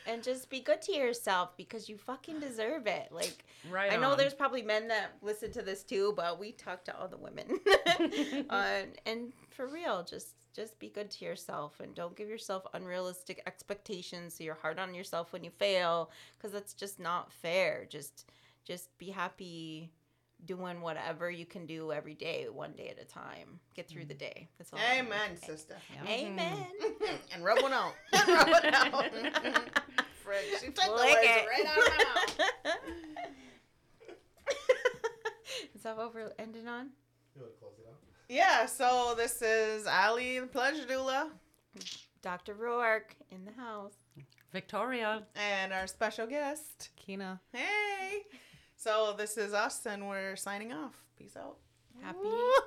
[0.07, 3.09] And just be good to yourself because you fucking deserve it.
[3.13, 4.19] Like Right I know on.
[4.19, 7.61] there's probably men that listen to this too, but we talk to all the women.
[8.51, 13.43] uh, and for real, just just be good to yourself and don't give yourself unrealistic
[13.45, 17.85] expectations so you're hard on yourself when you fail because that's just not fair.
[17.89, 18.31] Just
[18.65, 19.91] just be happy
[20.45, 23.59] doing whatever you can do every day, one day at a time.
[23.75, 24.49] Get through the day.
[24.59, 24.79] That's all.
[24.79, 25.75] I Amen, sister.
[25.97, 26.09] want.
[26.09, 26.27] Mm-hmm.
[26.27, 26.67] Amen.
[27.35, 27.95] And rub one out.
[28.29, 29.05] rub one out.
[30.23, 31.47] Frick, she took the words it.
[31.49, 32.77] right out of my mouth.
[35.75, 36.91] Is that what we're ending on?
[37.35, 38.08] You want to close it out?
[38.29, 41.31] Yeah, so this is Allie, the pleasure doula,
[42.23, 42.55] Dr.
[42.55, 43.95] Rourke in the house.
[44.55, 45.23] Viktoria.
[45.35, 46.91] and our special guest.
[46.97, 47.41] Keena.
[47.53, 48.23] Hey.
[48.77, 50.95] So this is us, and we're signing off.
[51.19, 51.57] Peace out.
[52.03, 52.19] Happy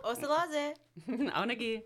[0.03, 0.73] Ohserase.
[1.09, 1.83] Onagi.